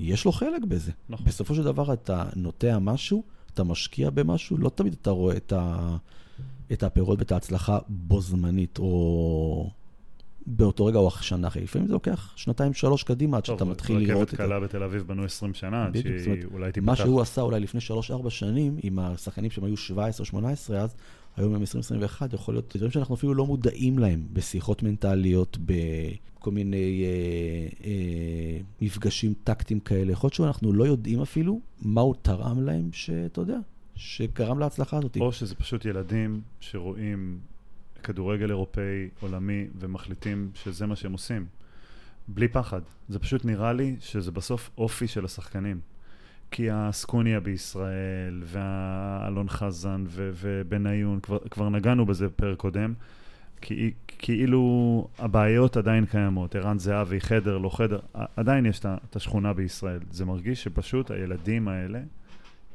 [0.00, 0.92] יש לו חלק בזה.
[1.08, 1.26] נכון.
[1.26, 3.22] בסופו של דבר אתה נוטע משהו,
[3.54, 5.96] אתה משקיע במשהו, לא תמיד אתה רואה את, ה,
[6.72, 9.70] את הפירות ואת ההצלחה בו זמנית, או
[10.46, 11.62] באותו רגע או שנה אחרי.
[11.62, 14.36] לפעמים זה לוקח שנתיים, שלוש קדימה עד שאתה מתחיל לראות את זה.
[14.36, 16.86] רכבת קלה בתל אביב בנו 20 שנה, עד שהיא אולי תיפתח.
[16.86, 19.74] מה שהוא עשה אולי לפני שלוש-ארבע שנים, עם השחקנים שהם היו
[20.72, 20.94] 17-18 אז,
[21.36, 27.04] היום הם 2021, יכול להיות דברים שאנחנו אפילו לא מודעים להם בשיחות מנטליות, בכל מיני
[27.04, 30.12] אה, אה, מפגשים טקטיים כאלה.
[30.12, 33.58] יכול להיות שאנחנו לא יודעים אפילו מה הוא תרם להם, שאתה יודע,
[33.96, 35.16] שגרם להצלחה הזאת.
[35.20, 37.38] או שזה פשוט ילדים שרואים
[38.02, 41.46] כדורגל אירופאי, עולמי, ומחליטים שזה מה שהם עושים.
[42.28, 42.80] בלי פחד.
[43.08, 45.80] זה פשוט נראה לי שזה בסוף אופי של השחקנים.
[46.50, 52.94] כי הסקוניה בישראל, והאלון חזן ו- ובניון, כבר, כבר נגענו בזה בפרק קודם,
[54.18, 57.98] כאילו הבעיות עדיין קיימות, ערן זהבי, חדר, לא חדר,
[58.36, 60.00] עדיין יש את השכונה בישראל.
[60.10, 62.00] זה מרגיש שפשוט הילדים האלה,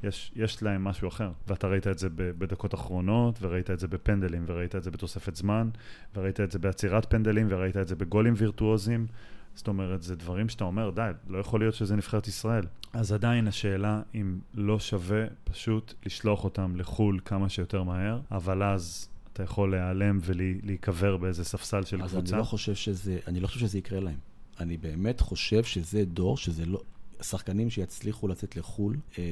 [0.03, 1.31] יש, יש להם משהו אחר.
[1.47, 5.69] ואתה ראית את זה בדקות אחרונות, וראית את זה בפנדלים, וראית את זה בתוספת זמן,
[6.15, 9.07] וראית את זה בעצירת פנדלים, וראית את זה בגולים וירטואוזיים.
[9.53, 12.63] זאת אומרת, זה דברים שאתה אומר, די, לא יכול להיות שזה נבחרת ישראל.
[12.93, 19.09] אז עדיין השאלה אם לא שווה פשוט לשלוח אותם לחו"ל כמה שיותר מהר, אבל אז
[19.33, 22.25] אתה יכול להיעלם ולהיקבר באיזה ספסל של אז קבוצה.
[22.27, 24.17] אז אני לא חושב שזה, אני לא חושב שזה יקרה להם.
[24.59, 26.81] אני באמת חושב שזה דור שזה לא...
[27.21, 29.23] שחקנים שיצליחו לצאת לחו"ל, אה,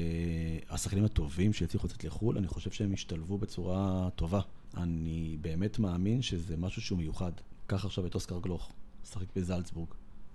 [0.70, 4.40] השחקנים הטובים שיצליחו לצאת לחו"ל, אני חושב שהם ישתלבו בצורה טובה.
[4.76, 7.32] אני באמת מאמין שזה משהו שהוא מיוחד.
[7.66, 8.72] קח עכשיו את אוסקר גלוך,
[9.04, 9.88] שחק בזלצבורג.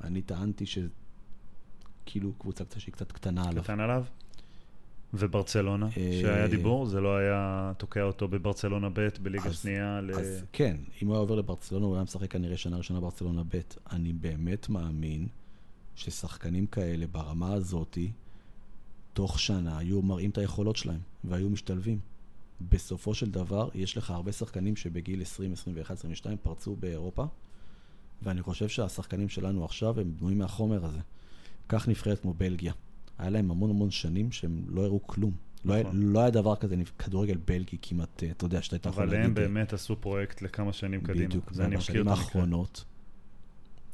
[0.04, 3.64] אני טענתי שכאילו קבוצה קצת שהיא קצת קטנה עליו.
[3.64, 4.06] קטן עליו?
[5.14, 10.12] וברצלונה, אה, שהיה דיבור, זה לא היה תוקע אותו בברצלונה ב' בליגה שנייה ל...
[10.12, 13.60] אז כן, אם הוא היה עובר לברצלונה, הוא היה משחק כנראה שנה ראשונה ברצלונה ב'.
[13.92, 15.28] אני באמת מאמין
[15.96, 18.12] ששחקנים כאלה ברמה הזאתי,
[19.14, 22.00] תוך שנה היו מראים את היכולות שלהם, והיו משתלבים.
[22.62, 27.26] בסופו של דבר, יש לך הרבה שחקנים שבגיל 20, 21, 22 פרצו באירופה,
[28.24, 31.00] ואני חושב שהשחקנים שלנו עכשיו הם בנויים מהחומר הזה.
[31.70, 32.74] כך נבחרת כמו בלגיה.
[33.18, 35.32] היה להם המון המון שנים שהם לא הראו כלום.
[35.66, 36.02] לא, היה, נכון.
[36.02, 39.20] לא היה דבר כזה, כדורגל בלגי כמעט, אה, אתה יודע, שאתה יכול להגיד...
[39.20, 41.26] אבל הם באמת עשו פרויקט לכמה שנים קדימה.
[41.26, 42.86] בדיוק, ובשנים האחרונות,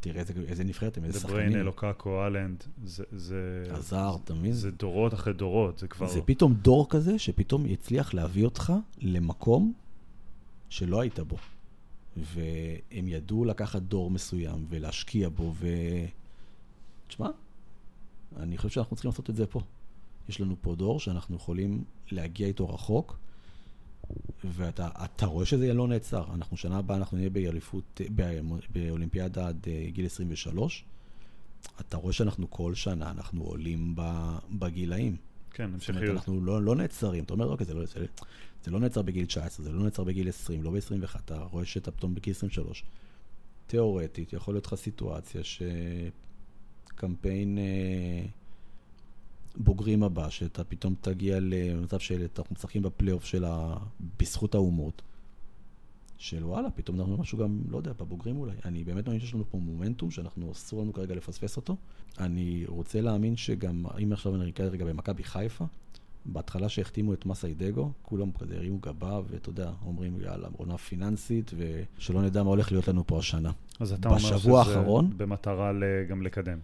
[0.01, 1.37] תראה איזה, איזה נבחרת הם, איזה שחקנים.
[1.37, 3.03] דבריין, אלוקקו, אהלנד, זה...
[3.11, 4.53] זה עזר, אתה מבין?
[4.53, 6.07] זה דורות אחרי דורות, זה כבר...
[6.07, 9.73] זה פתאום דור כזה, שפתאום יצליח להביא אותך למקום
[10.69, 11.37] שלא היית בו.
[12.17, 15.67] והם ידעו לקחת דור מסוים ולהשקיע בו, ו...
[17.07, 17.29] תשמע,
[18.37, 19.61] אני חושב שאנחנו צריכים לעשות את זה פה.
[20.29, 23.17] יש לנו פה דור שאנחנו יכולים להגיע איתו רחוק,
[24.43, 26.25] ואתה רואה שזה לא נעצר.
[26.33, 28.01] אנחנו שנה הבאה, אנחנו נהיה באליפות,
[28.69, 30.83] באולימפיאדה עד אה, גיל 23.
[31.79, 33.95] אתה רואה שאנחנו כל שנה, אנחנו עולים
[34.49, 35.15] בגילאים.
[35.51, 35.97] כן, המשכיות.
[35.97, 37.23] זאת אומרת, אנחנו לא, לא נעצרים.
[37.23, 38.05] אתה אומר, אוקיי, זה לא, זה,
[38.63, 41.91] זה לא נעצר בגיל 19, זה לא נעצר בגיל 20, לא ב-21, אתה רואה שאתה
[41.91, 42.83] פתאום בגיל 23.
[43.67, 45.41] תיאורטית, יכול להיות לך סיטואציה
[46.93, 48.25] שקמפיין, אה,
[49.59, 53.77] הבוגרים הבא, שאתה פתאום תגיע למצב שאנחנו משחקים בפלייאוף של ה...
[54.19, 55.01] בזכות האומות,
[56.17, 58.53] של וואלה, פתאום אנחנו משהו גם, לא יודע, בבוגרים אולי.
[58.65, 61.75] אני באמת מאמין שיש לנו פה מומנטום, שאנחנו, אסור לנו כרגע לפספס אותו.
[62.19, 65.65] אני רוצה להאמין שגם, אם עכשיו אני רגע במכבי חיפה,
[66.25, 71.51] בהתחלה שהחתימו את מסאי דגו, כולם כזה הרימו גבה, ואתה יודע, אומרים, יאללה, עונה פיננסית,
[71.57, 73.51] ושלא נדע מה הולך להיות לנו פה השנה.
[73.79, 75.71] אז אתה אומר שזה האחרון, במטרה
[76.09, 76.57] גם לקדם.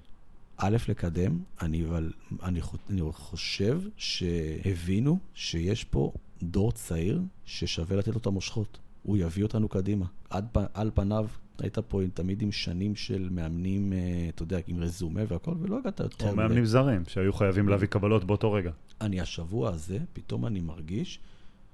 [0.58, 2.12] א', לקדם, אני, אבל,
[2.44, 6.12] אני, אני חושב שהבינו שיש פה
[6.44, 8.78] דור צעיר ששווה לתת לו את המושכות.
[9.04, 10.06] הוא יביא אותנו קדימה.
[10.30, 11.28] עד, על פניו,
[11.60, 16.00] היית פה תמיד עם שנים של מאמנים, אה, אתה יודע, עם רזומה והכל, ולא הגעת
[16.00, 16.30] יותר...
[16.30, 18.72] או מאמנים זרים, שהיו חייבים להביא קבלות באותו רגע.
[19.02, 21.20] אני, השבוע הזה, פתאום אני מרגיש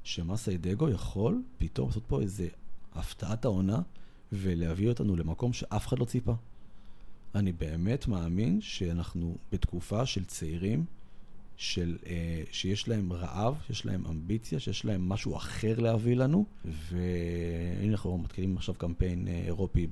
[0.04, 2.48] שמסאי דגו יכול פתאום לעשות פה איזה
[2.93, 3.82] הפתעת העונה,
[4.34, 6.34] ולהביא אותנו למקום שאף אחד לא ציפה.
[7.36, 10.86] אני באמת מאמין שאנחנו בתקופה של צעירים
[11.58, 17.92] של, אה, שיש להם רעב, שיש להם אמביציה, שיש להם משהו אחר להביא לנו, והנה
[17.92, 19.88] אנחנו מתחילים עכשיו קמפיין אה, אירופי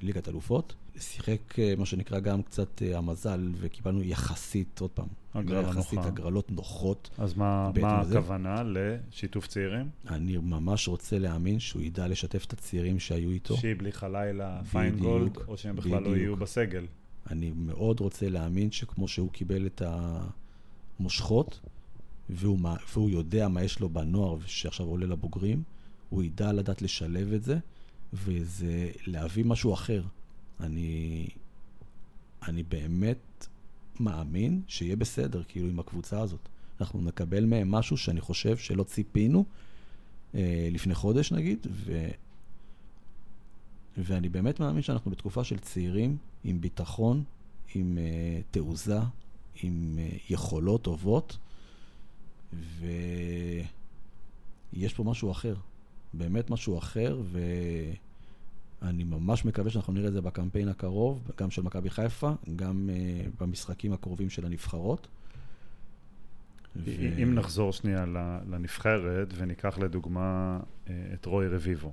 [0.00, 0.74] בליגת אלופות.
[0.98, 6.08] שיחק אה, מה שנקרא גם קצת אה, המזל, וקיבלנו יחסית, עוד פעם, הגרלה יחסית נוחה.
[6.08, 7.10] הגרלות נוחות.
[7.18, 9.88] אז מה, מה הכוונה לשיתוף צעירים?
[10.08, 13.56] אני ממש רוצה להאמין שהוא ידע לשתף את הצעירים שהיו איתו.
[13.56, 16.06] שיבליך הלילה, פיינגולד, או שהם בכלל בדיוק.
[16.06, 16.86] לא יהיו בסגל.
[17.30, 20.20] אני מאוד רוצה להאמין שכמו שהוא קיבל את ה...
[21.00, 21.60] מושכות,
[22.30, 22.58] והוא,
[22.92, 25.62] והוא יודע מה יש לו בנוער שעכשיו עולה לבוגרים,
[26.10, 27.58] הוא ידע לדעת לשלב את זה,
[28.12, 30.02] וזה להביא משהו אחר.
[30.60, 31.28] אני,
[32.48, 33.46] אני באמת
[34.00, 36.48] מאמין שיהיה בסדר, כאילו, עם הקבוצה הזאת.
[36.80, 39.44] אנחנו נקבל מהם משהו שאני חושב שלא ציפינו
[40.34, 42.08] אה, לפני חודש, נגיד, ו...
[43.98, 47.24] ואני באמת מאמין שאנחנו בתקופה של צעירים עם ביטחון,
[47.74, 49.00] עם אה, תעוזה,
[49.62, 51.38] עם אה, יכולות טובות,
[52.52, 53.68] ויש
[54.94, 55.54] פה משהו אחר,
[56.14, 57.20] באמת משהו אחר,
[58.82, 62.94] ואני ממש מקווה שאנחנו נראה את זה בקמפיין הקרוב, גם של מכבי חיפה, גם uh,
[63.40, 65.06] במשחקים הקרובים של הנבחרות.
[66.76, 66.90] ו...
[67.22, 68.04] אם נחזור שנייה
[68.50, 71.92] לנבחרת, וניקח לדוגמה uh, את רוי רביבו.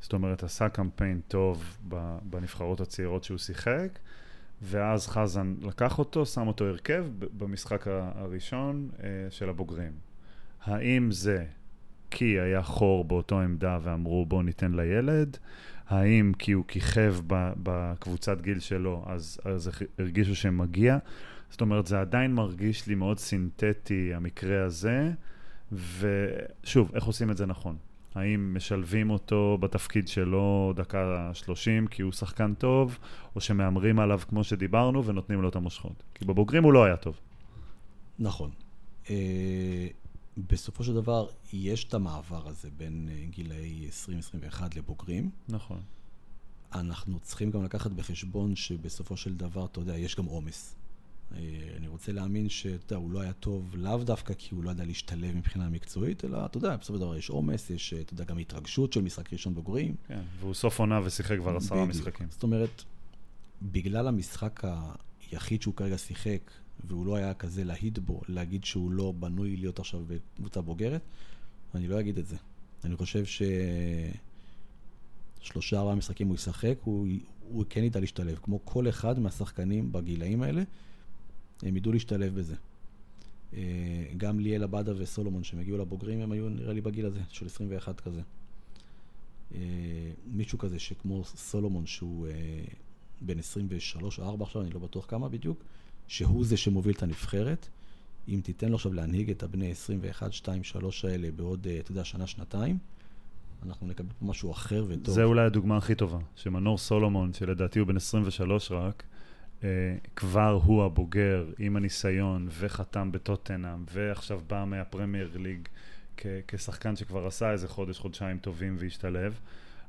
[0.00, 1.76] זאת אומרת, עשה קמפיין טוב
[2.22, 3.98] בנבחרות הצעירות שהוא שיחק,
[4.62, 7.06] ואז חזן לקח אותו, שם אותו הרכב
[7.38, 9.92] במשחק הראשון אה, של הבוגרים.
[10.64, 11.46] האם זה
[12.10, 15.36] כי היה חור באותו עמדה ואמרו בואו ניתן לילד?
[15.88, 17.16] האם כי הוא כיכב
[17.62, 20.98] בקבוצת גיל שלו אז, אז הרגישו שמגיע?
[21.50, 25.12] זאת אומרת, זה עדיין מרגיש לי מאוד סינתטי המקרה הזה,
[25.72, 27.76] ושוב, איך עושים את זה נכון?
[28.14, 32.98] האם משלבים אותו בתפקיד שלו דקה שלושים כי הוא שחקן טוב,
[33.36, 36.02] או שמהמרים עליו כמו שדיברנו ונותנים לו את המושכות?
[36.14, 37.20] כי בבוגרים הוא לא היה טוב.
[38.18, 38.50] נכון.
[39.04, 39.10] Uh,
[40.36, 43.88] בסופו של דבר, יש את המעבר הזה בין uh, גילאי
[44.52, 45.30] 20-21 לבוגרים.
[45.48, 45.80] נכון.
[46.74, 50.76] אנחנו צריכים גם לקחת בחשבון שבסופו של דבר, אתה יודע, יש גם עומס.
[51.36, 51.38] אה,
[51.76, 54.84] אני רוצה להאמין שאתה יודע, הוא לא היה טוב לאו דווקא כי הוא לא ידע
[54.84, 58.38] להשתלב מבחינה מקצועית, אלא אתה יודע, בסופו של דבר יש עומס, יש, אתה יודע, גם
[58.38, 59.94] התרגשות של משחק ראשון בוגרים.
[60.08, 62.26] כן, והוא סוף עונה ושיחק כבר עשרה משחקים.
[62.30, 62.82] זאת אומרת,
[63.62, 64.64] בגלל המשחק
[65.30, 66.50] היחיד שהוא כרגע שיחק,
[66.84, 71.02] והוא לא היה כזה להיט בו, להגיד שהוא לא בנוי להיות עכשיו בקבוצה בוגרת,
[71.74, 72.36] אני לא אגיד את זה.
[72.84, 73.42] אני חושב ש...
[75.40, 77.06] שלושה ארבעה משחקים הוא ישחק, הוא,
[77.48, 80.62] הוא כן ידע להשתלב, כמו כל אחד מהשחקנים בגילאים האלה.
[81.62, 82.54] הם ידעו להשתלב בזה.
[83.54, 83.60] אה,
[84.16, 88.00] גם ליאל עבדה וסולומון, שהם הגיעו לבוגרים, הם היו נראה לי בגיל הזה, של 21
[88.00, 88.20] כזה.
[89.54, 89.60] אה,
[90.26, 92.32] מישהו כזה שכמו סולומון, שהוא אה,
[93.20, 95.64] בן 23 או 4 עכשיו, אני לא בטוח כמה בדיוק,
[96.08, 97.68] שהוא זה שמוביל את הנבחרת.
[98.28, 102.26] אם תיתן לו עכשיו להנהיג את הבני 21, 2, 3 האלה בעוד, אתה יודע, שנה,
[102.26, 102.78] שנתיים,
[103.66, 105.14] אנחנו נקבל פה משהו אחר וטוב.
[105.14, 109.02] זה אולי הדוגמה הכי טובה, שמנור סולומון, שלדעתי הוא בן 23 רק,
[109.60, 109.62] Uh,
[110.16, 115.68] כבר הוא הבוגר עם הניסיון וחתם בטוטנאם ועכשיו בא מהפרמייר ליג
[116.16, 119.40] כ- כשחקן שכבר עשה איזה חודש, חודשיים טובים והשתלב.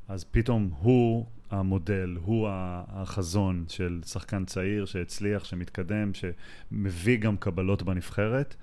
[0.07, 8.55] אז פתאום הוא המודל, הוא החזון של שחקן צעיר שהצליח, שמתקדם, שמביא גם קבלות בנבחרת.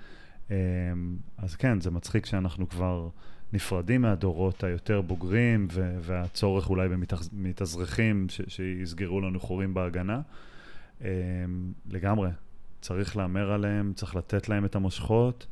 [0.47, 0.51] uh,
[1.37, 3.09] אז כן, זה מצחיק שאנחנו כבר
[3.53, 5.67] נפרדים מהדורות היותר בוגרים
[6.01, 10.15] והצורך אולי במתאזרחים שיסגרו לנו חורים בהגנה.
[10.15, 10.21] אמ,
[11.89, 12.29] לגמרי.
[12.81, 15.47] צריך להמר עליהם, צריך לתת להם את המושכות,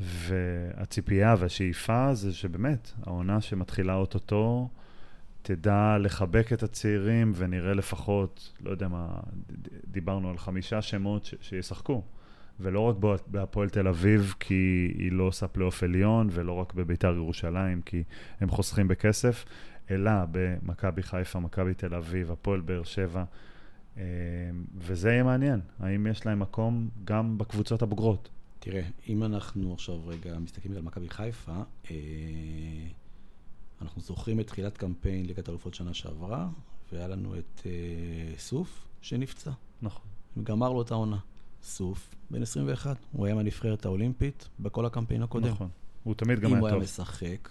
[0.00, 4.68] והציפייה והשאיפה זה שבאמת, העונה שמתחילה אוטוטו,
[5.42, 9.08] תדע לחבק את הצעירים ונראה לפחות, לא יודע מה,
[9.86, 12.02] דיברנו על חמישה שמות ש- שישחקו
[12.60, 12.96] ולא רק
[13.26, 18.02] בהפועל תל אביב, כי היא לא עושה פלייאוף עליון, ולא רק בביתר ירושלים, כי
[18.40, 19.44] הם חוסכים בכסף,
[19.90, 23.24] אלא במכבי חיפה, מכבי תל אביב, הפועל באר שבע,
[24.76, 28.28] וזה יהיה מעניין, האם יש להם מקום גם בקבוצות הבוגרות.
[28.58, 31.96] תראה, אם אנחנו עכשיו רגע מסתכלים על מכבי חיפה, אה,
[33.82, 36.48] אנחנו זוכרים את תחילת קמפיין ליגת אלופות שנה שעברה,
[36.92, 39.50] והיה לנו את אה, סוף שנפצע.
[39.82, 40.02] נכון.
[40.36, 41.18] וגמר לו את העונה.
[41.62, 45.48] סוף, בן 21, הוא היה מהנבחרת האולימפית בכל הקמפיין הקודם.
[45.48, 45.68] נכון,
[46.02, 46.56] הוא תמיד גם היה טוב.
[46.56, 47.48] אם הוא היה משחק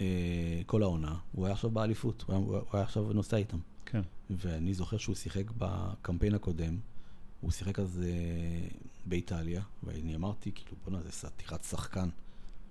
[0.00, 3.58] אה, כל העונה, הוא היה עכשיו באליפות, הוא היה, הוא היה עכשיו נוסע איתם.
[4.38, 6.78] ואני זוכר שהוא שיחק בקמפיין הקודם,
[7.40, 8.68] הוא שיחק אז אה,
[9.06, 12.08] באיטליה, ואני אמרתי, כאילו, בוא'נה, זה חתיכת שחקן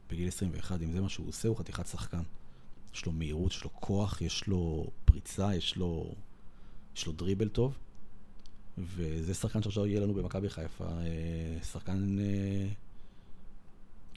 [0.09, 2.23] בגיל 21, אם זה מה שהוא עושה, הוא חתיכת שחקן.
[2.93, 6.15] יש לו מהירות, יש לו כוח, יש לו פריצה, יש לו,
[6.95, 7.77] יש לו דריבל טוב.
[8.77, 12.17] וזה שחקן שעכשיו יהיה לנו במכבי חיפה, אה, שחקן...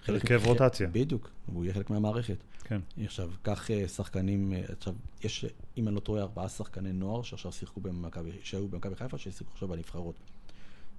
[0.09, 0.89] אה, הרכב רוטציה.
[0.93, 2.37] בדיוק, והוא יהיה חלק מהמערכת.
[2.65, 2.81] כן.
[3.05, 5.45] עכשיו, קח אה, שחקנים, עכשיו, יש,
[5.77, 9.69] אם אני לא טועה, ארבעה שחקני נוער שעכשיו שיחקו במכבי, שהיו במכבי חיפה, ששיחקו עכשיו
[9.69, 10.15] בנבחרות.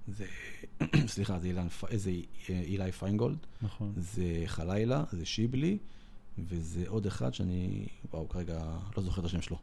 [0.08, 0.24] זה,
[1.14, 2.10] סליחה, זה, אילן, זה
[2.48, 3.38] אילי פיינגולד.
[3.62, 3.92] נכון.
[3.96, 5.78] זה חלילה, זה שיבלי,
[6.38, 8.64] וזה עוד אחד שאני, וואו, כרגע
[8.96, 9.58] לא זוכר את השם שלו.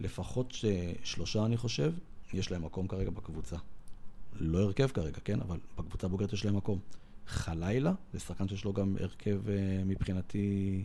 [0.00, 0.54] לפחות
[1.04, 1.92] שלושה, אני חושב,
[2.32, 3.56] יש להם מקום כרגע בקבוצה.
[4.40, 5.40] לא הרכב כרגע, כן?
[5.40, 6.78] אבל בקבוצה הבוגרת יש להם מקום.
[7.26, 9.50] חלילה, זה שחקן שיש לו גם הרכב uh,
[9.86, 10.84] מבחינתי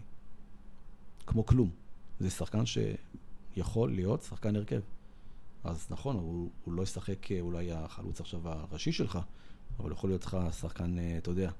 [1.28, 1.70] כמו כלום.
[2.20, 4.82] זה שחקן שיכול להיות שחקן הרכב.
[5.64, 9.20] אז נכון, הוא, הוא לא ישחק אה, אולי החלוץ עכשיו הראשי שלך,
[9.80, 11.52] אבל יכול להיות לך שחקן, uh, אתה יודע,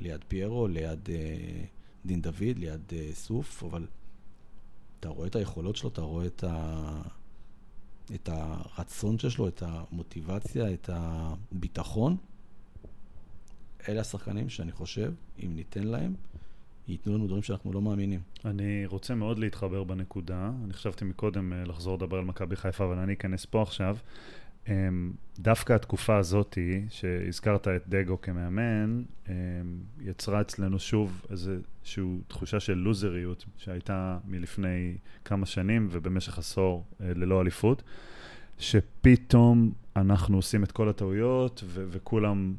[0.00, 1.66] ליד פיירו, ליד uh,
[2.06, 3.86] דין דוד, ליד uh, סוף, אבל
[5.00, 7.02] אתה רואה את היכולות שלו, אתה רואה את ה...
[8.14, 12.16] את הרצון שיש לו, את המוטיבציה, את הביטחון.
[13.88, 15.12] אלה השחקנים שאני חושב,
[15.44, 16.14] אם ניתן להם,
[16.88, 18.20] ייתנו לנו דברים שאנחנו לא מאמינים.
[18.44, 20.50] אני רוצה מאוד להתחבר בנקודה.
[20.64, 23.96] אני חשבתי מקודם אה, לחזור לדבר על מכבי חיפה, אבל אני אכנס פה עכשיו.
[24.68, 29.34] אמ, דווקא התקופה הזאתי, שהזכרת את דגו כמאמן, אמ,
[30.00, 37.40] יצרה אצלנו שוב איזושהי תחושה של לוזריות שהייתה מלפני כמה שנים ובמשך עשור אה, ללא
[37.40, 37.82] אליפות,
[38.58, 42.54] שפתאום אנחנו עושים את כל הטעויות וכולם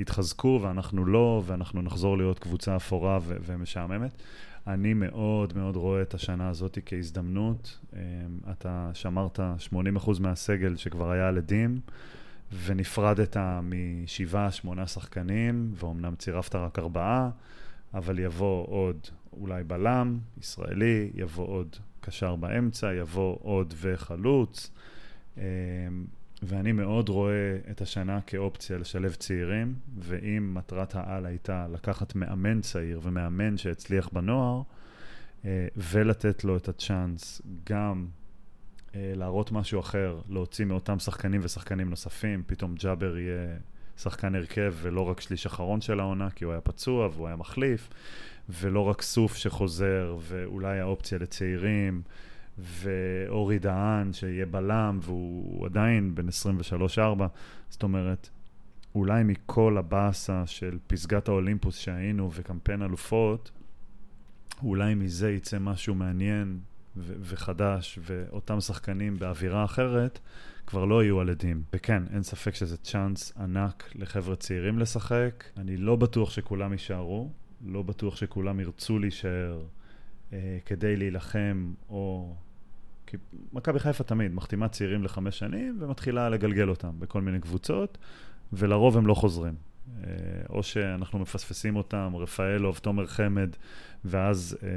[0.00, 4.22] יתחזקו ואנחנו לא, ואנחנו נחזור להיות קבוצה אפורה ו- ומשעממת.
[4.66, 7.78] אני מאוד מאוד רואה את השנה הזאת כהזדמנות.
[7.92, 7.98] אמ,
[8.52, 11.80] אתה שמרת 80% מהסגל שכבר היה על עדים,
[12.64, 17.30] ונפרדת משבעה, שמונה שחקנים, ואומנם צירפת רק ארבעה,
[17.94, 18.96] אבל יבוא עוד
[19.32, 24.70] אולי בלם ישראלי, יבוא עוד קשר באמצע, יבוא עוד וחלוץ.
[26.46, 33.00] ואני מאוד רואה את השנה כאופציה לשלב צעירים, ואם מטרת העל הייתה לקחת מאמן צעיר
[33.02, 34.62] ומאמן שהצליח בנוער,
[35.44, 38.06] אה, ולתת לו את הצ'אנס גם
[38.94, 43.56] אה, להראות משהו אחר, להוציא מאותם שחקנים ושחקנים נוספים, פתאום ג'אבר יהיה
[43.96, 47.88] שחקן הרכב ולא רק שליש אחרון של העונה, כי הוא היה פצוע והוא היה מחליף,
[48.48, 52.02] ולא רק סוף שחוזר, ואולי האופציה לצעירים.
[52.58, 57.00] ואורי דהן, שיהיה בלם, והוא עדיין בן 23-4.
[57.68, 58.28] זאת אומרת,
[58.94, 63.50] אולי מכל הבאסה של פסגת האולימפוס שהיינו וקמפיין אלופות,
[64.62, 66.58] אולי מזה יצא משהו מעניין
[66.96, 70.18] ו- וחדש, ואותם שחקנים באווירה אחרת
[70.66, 71.62] כבר לא יהיו על עדים.
[71.72, 75.44] וכן, אין ספק שזה צ'אנס ענק לחבר'ה צעירים לשחק.
[75.56, 77.30] אני לא בטוח שכולם יישארו,
[77.66, 79.62] לא בטוח שכולם ירצו להישאר
[80.32, 82.34] אה, כדי להילחם או
[83.06, 83.16] כי
[83.52, 87.98] מכבי חיפה תמיד מחתימה צעירים לחמש שנים ומתחילה לגלגל אותם בכל מיני קבוצות,
[88.52, 89.54] ולרוב הם לא חוזרים.
[90.04, 90.10] אה,
[90.50, 93.50] או שאנחנו מפספסים אותם, רפאלוב, תומר חמד,
[94.04, 94.68] ואז אה,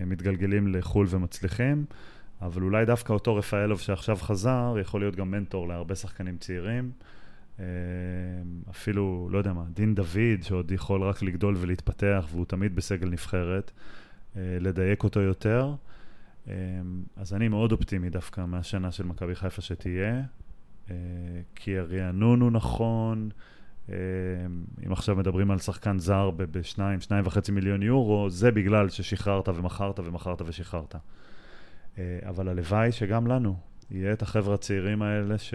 [0.00, 1.84] הם מתגלגלים לחו"ל ומצליחים,
[2.42, 6.90] אבל אולי דווקא אותו רפאלוב שעכשיו חזר, יכול להיות גם מנטור להרבה שחקנים צעירים.
[7.60, 7.64] אה,
[8.70, 13.70] אפילו, לא יודע מה, דין דוד, שעוד יכול רק לגדול ולהתפתח, והוא תמיד בסגל נבחרת,
[14.36, 15.74] לדייק אותו יותר.
[16.46, 16.52] אמ,
[17.16, 20.22] אז אני מאוד אופטימי דווקא מהשנה של מכבי חיפה שתהיה,
[20.90, 20.94] אה,
[21.54, 23.28] כי הרענון הוא נכון,
[24.86, 30.00] אם עכשיו מדברים על שחקן זר בשניים, שניים וחצי מיליון יורו, זה בגלל ששחררת ומכרת
[30.00, 30.94] ומכרת ושחררת.
[31.98, 33.56] אה, אבל הלוואי שגם לנו
[33.90, 35.54] יהיה את החבר'ה הצעירים האלה ש...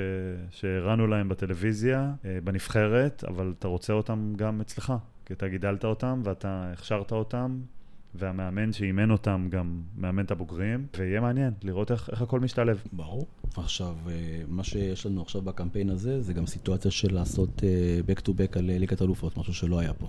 [0.49, 4.93] שהראנו להם בטלוויזיה, אה, בנבחרת, אבל אתה רוצה אותם גם אצלך,
[5.25, 7.59] כי אתה גידלת אותם ואתה הכשרת אותם,
[8.15, 12.83] והמאמן שאימן אותם גם מאמן את הבוגרים, ויהיה מעניין לראות איך, איך הכל משתלב.
[12.91, 13.27] ברור.
[13.57, 18.19] עכשיו, אה, מה שיש לנו עכשיו בקמפיין הזה, זה גם סיטואציה של לעשות אה, back
[18.19, 20.07] to back על ליגת אלופות, משהו שלא היה פה.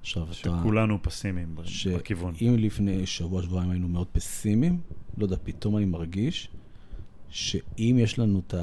[0.00, 1.04] עכשיו שכולנו אתה...
[1.04, 1.86] פסימיים ש...
[1.86, 2.34] בכיוון.
[2.40, 4.80] אם לפני שבוע, שבועיים היינו מאוד פסימיים,
[5.18, 6.48] לא יודע, פתאום אני מרגיש
[7.28, 8.54] שאם יש לנו את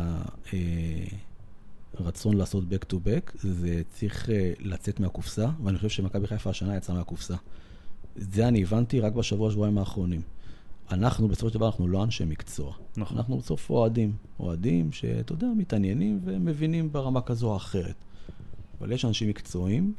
[1.93, 4.29] הרצון אה, לעשות back to back, זה צריך
[4.59, 7.35] לצאת מהקופסה, ואני חושב שמכבי חיפה השנה יצאה מהקופסה.
[8.17, 10.21] זה אני הבנתי רק בשבוע, שבועיים האחרונים.
[10.91, 12.73] אנחנו, בסופו של דבר, אנחנו לא אנשי מקצוע.
[12.97, 13.17] נכון.
[13.17, 14.11] אנחנו בסוף אוהדים.
[14.39, 17.95] אוהדים שאתה יודע, מתעניינים ומבינים ברמה כזו או אחרת.
[18.79, 19.93] אבל יש אנשים מקצועיים...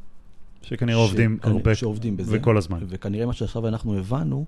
[0.62, 1.08] שכנראה ש...
[1.08, 2.78] עובדים הרבה, שעובדים בזה, וכל הזמן.
[2.88, 4.44] וכנראה מה שעכשיו אנחנו הבנו,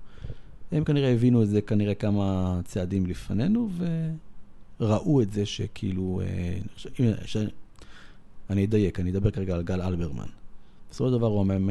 [0.71, 3.69] הם כנראה הבינו את זה כנראה כמה צעדים לפנינו,
[4.79, 6.21] וראו את זה שכאילו...
[6.23, 6.57] אה,
[7.25, 7.37] ש...
[8.49, 10.27] אני אדייק, אני אדבר כרגע על גל אלברמן.
[10.89, 11.27] בסופו של דבר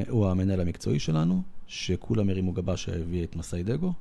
[0.09, 3.93] הוא המנהל המקצועי שלנו, שכולם הרימו גבה שהביא את מסיידגו.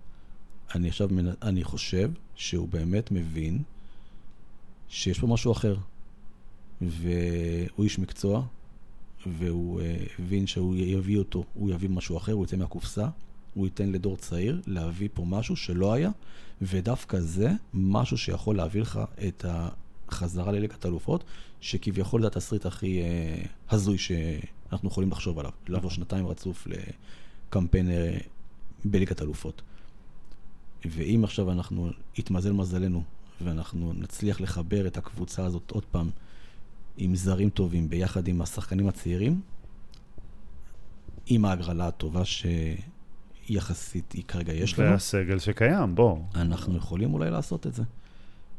[0.75, 1.09] אני עכשיו,
[1.41, 3.63] אני חושב שהוא באמת מבין
[4.89, 5.75] שיש פה משהו אחר.
[6.81, 8.45] והוא איש מקצוע,
[9.25, 9.83] והוא uh,
[10.19, 13.09] הבין שהוא יביא אותו, הוא יביא משהו אחר, הוא יצא מהקופסה,
[13.53, 16.11] הוא ייתן לדור צעיר להביא פה משהו שלא היה,
[16.61, 21.23] ודווקא זה משהו שיכול להביא לך את החזרה לליגת אלופות,
[21.61, 25.51] שכביכול זה התסריט הכי uh, הזוי שאנחנו יכולים לחשוב עליו.
[25.67, 26.83] לבוא שנתיים רצוף קמפיין
[27.55, 28.17] אה,
[28.85, 29.61] בליגת אלופות.
[30.85, 33.03] ואם עכשיו אנחנו, יתמזל מזלנו,
[33.41, 36.09] ואנחנו נצליח לחבר את הקבוצה הזאת עוד פעם
[36.97, 39.41] עם זרים טובים ביחד עם השחקנים הצעירים,
[41.25, 44.91] עם ההגרלה הטובה שיחסית היא כרגע יש לנו.
[44.91, 46.17] והסגל שקיים, בוא.
[46.35, 47.83] אנחנו יכולים אולי לעשות את זה.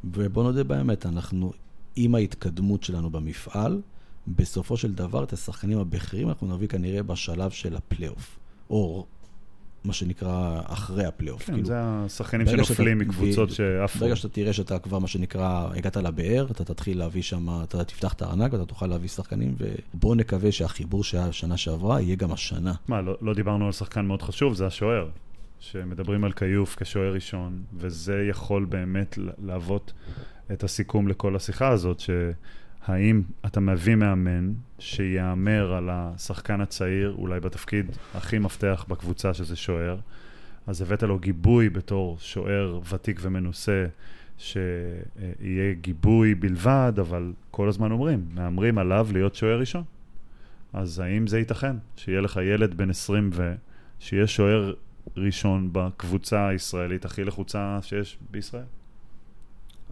[0.04, 1.52] ובוא נודה באמת, אנחנו,
[1.96, 3.80] עם ההתקדמות שלנו במפעל,
[4.28, 8.38] בסופו של דבר את השחקנים הבכירים אנחנו נביא כנראה בשלב של הפלייאוף.
[8.70, 9.06] או
[9.84, 11.42] מה שנקרא אחרי הפלייאוף.
[11.42, 13.98] כן, כאילו, זה השחקנים שנופלים מקבוצות שעפו.
[13.98, 18.12] ברגע שאתה תראה שאתה כבר, מה שנקרא, הגעת לבאר, אתה תתחיל להביא שם, אתה תפתח
[18.12, 19.54] את הארנק ואתה תוכל להביא שחקנים,
[19.94, 22.74] ובוא נקווה שהחיבור שהיה שנה שעברה יהיה גם השנה.
[22.88, 25.08] מה, לא, לא דיברנו על שחקן מאוד חשוב, זה השוער.
[25.60, 29.92] שמדברים על כיוף כשוער ראשון, וזה יכול באמת להוות
[30.52, 32.10] את הסיכום לכל השיחה הזאת, ש...
[32.86, 39.98] האם אתה מביא מאמן שיאמר על השחקן הצעיר, אולי בתפקיד הכי מפתח בקבוצה שזה שוער,
[40.66, 43.86] אז הבאת לו גיבוי בתור שוער ותיק ומנוסה,
[44.38, 49.82] שיהיה גיבוי בלבד, אבל כל הזמן אומרים, מהמרים עליו להיות שוער ראשון.
[50.72, 51.76] אז האם זה ייתכן?
[51.96, 54.74] שיהיה לך ילד בן 20 ושיהיה שוער
[55.16, 58.64] ראשון בקבוצה הישראלית הכי לחוצה שיש בישראל?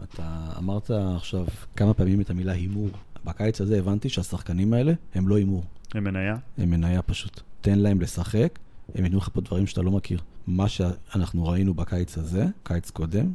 [0.03, 2.89] אתה אמרת עכשיו כמה פעמים את המילה הימור.
[3.25, 5.63] בקיץ הזה הבנתי שהשחקנים האלה הם לא הימור.
[5.93, 6.37] הם מניה?
[6.57, 7.41] הם מניה פשוט.
[7.61, 8.59] תן להם לשחק,
[8.95, 10.19] הם ייתנו לך פה דברים שאתה לא מכיר.
[10.47, 13.33] מה שאנחנו ראינו בקיץ הזה, קיץ קודם,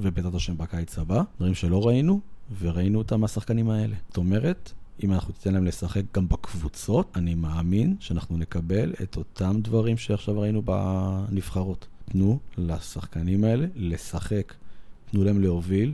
[0.00, 2.20] ובעזרת השם בקיץ הבא, דברים שלא ראינו,
[2.60, 3.96] וראינו אותם מהשחקנים האלה.
[4.08, 4.72] זאת אומרת,
[5.04, 10.40] אם אנחנו ניתן להם לשחק גם בקבוצות, אני מאמין שאנחנו נקבל את אותם דברים שעכשיו
[10.40, 11.86] ראינו בנבחרות.
[12.04, 14.54] תנו לשחקנים האלה לשחק,
[15.10, 15.92] תנו להם להוביל,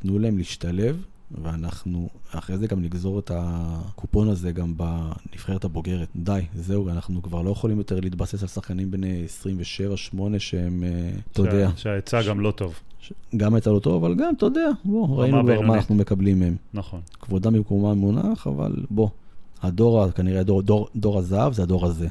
[0.00, 1.04] תנו להם להשתלב,
[1.42, 6.08] ואנחנו אחרי זה גם נגזור את הקופון הזה גם בנבחרת הבוגרת.
[6.16, 9.24] די, זהו, אנחנו כבר לא יכולים יותר להתבסס על שחקנים בני
[10.14, 11.70] 27-8 שהם, אה, אתה יודע...
[11.76, 12.74] שההיצע גם לא טוב.
[13.36, 16.56] גם ההיצע לא טוב, אבל גם, אתה יודע, בוא, ראינו כבר מה אנחנו מקבלים מהם.
[16.74, 17.00] נכון.
[17.20, 19.08] כבודם במקומם מונח, אבל בוא,
[19.62, 22.08] הדור, כנראה דור, דור, דור הזהב זה הדור הזה.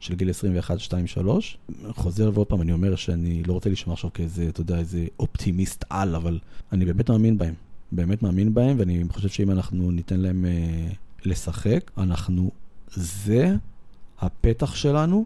[0.00, 1.58] של גיל 21, 2, 3.
[1.90, 5.84] חוזר ועוד פעם, אני אומר שאני לא רוצה להישמע עכשיו כאיזה, אתה יודע, איזה אופטימיסט
[5.90, 6.38] על, אבל
[6.72, 7.54] אני באמת מאמין בהם.
[7.92, 10.92] באמת מאמין בהם, ואני חושב שאם אנחנו ניתן להם אה,
[11.24, 12.50] לשחק, אנחנו,
[12.94, 13.54] זה
[14.20, 15.24] הפתח שלנו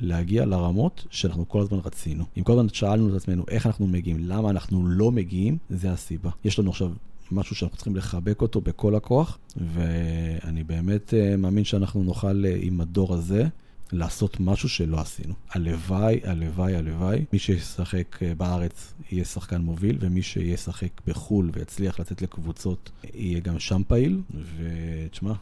[0.00, 2.24] להגיע לרמות שאנחנו כל הזמן רצינו.
[2.38, 6.30] אם כל הזמן שאלנו את עצמנו איך אנחנו מגיעים, למה אנחנו לא מגיעים, זה הסיבה.
[6.44, 6.90] יש לנו עכשיו
[7.32, 9.38] משהו שאנחנו צריכים לחבק אותו בכל הכוח,
[9.74, 13.48] ואני באמת אה, מאמין שאנחנו נוכל אה, עם הדור הזה
[13.92, 15.34] לעשות משהו שלא עשינו.
[15.50, 22.22] הלוואי, הלוואי, הלוואי, מי שישחק אה, בארץ יהיה שחקן מוביל, ומי שישחק בחו"ל ויצליח לצאת
[22.22, 24.20] לקבוצות יהיה גם שם פעיל,
[24.56, 25.32] ותשמע,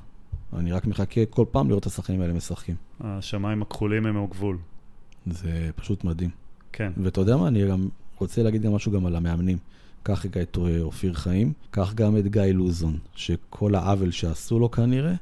[0.56, 2.74] אני רק מחכה כל פעם לראות את השחקנים האלה משחקים.
[3.00, 4.58] השמיים הכחולים הם הגבול.
[5.26, 6.30] זה פשוט מדהים.
[6.72, 6.92] כן.
[6.96, 7.88] ואתה יודע מה, אני גם
[8.18, 9.58] רוצה להגיד גם משהו גם על המאמנים.
[10.02, 15.14] קח רגע את אופיר חיים, קח גם את גיא לוזון, שכל העוול שעשו לו כנראה,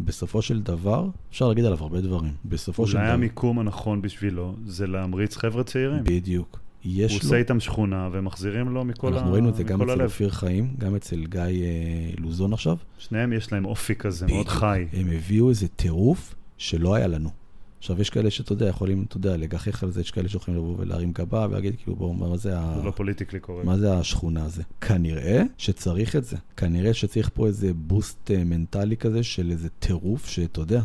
[0.00, 2.32] בסופו של דבר, אפשר להגיד עליו הרבה דברים.
[2.44, 3.02] בסופו של דבר...
[3.02, 6.04] אולי המיקום הנכון בשבילו זה להמריץ חבר'ה צעירים.
[6.04, 6.60] בדיוק.
[6.84, 7.24] יש הוא לו...
[7.24, 9.16] עושה איתם שכונה ומחזירים לו מכל הלב.
[9.16, 12.76] אנחנו ראינו את זה גם אצל אופיר חיים, גם אצל גיא אה, לוזון עכשיו.
[12.98, 14.36] שניהם יש להם אופי כזה, בדיוק.
[14.36, 14.86] מאוד חי.
[14.92, 17.30] הם הביאו איזה טירוף שלא היה לנו.
[17.78, 20.74] עכשיו, יש כאלה שאתה יודע, יכולים, אתה יודע, לגחך על זה, יש כאלה שיכולים לבוא
[20.78, 22.74] ולהרים גבה ולהגיד, כאילו, בואו, מה זה ה...
[22.78, 23.66] זה לא politically correct.
[23.66, 24.62] מה זה השכונה הזה?
[24.80, 26.36] כנראה שצריך את זה.
[26.56, 30.82] כנראה שצריך פה איזה boost אה, מנטלי כזה של איזה טירוף, שאתה יודע,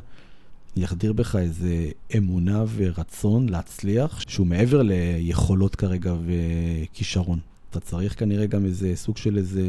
[0.75, 7.39] יחדיר בך איזה אמונה ורצון להצליח, שהוא מעבר ליכולות כרגע וכישרון.
[7.69, 9.63] אתה צריך כנראה גם איזה סוג של איזה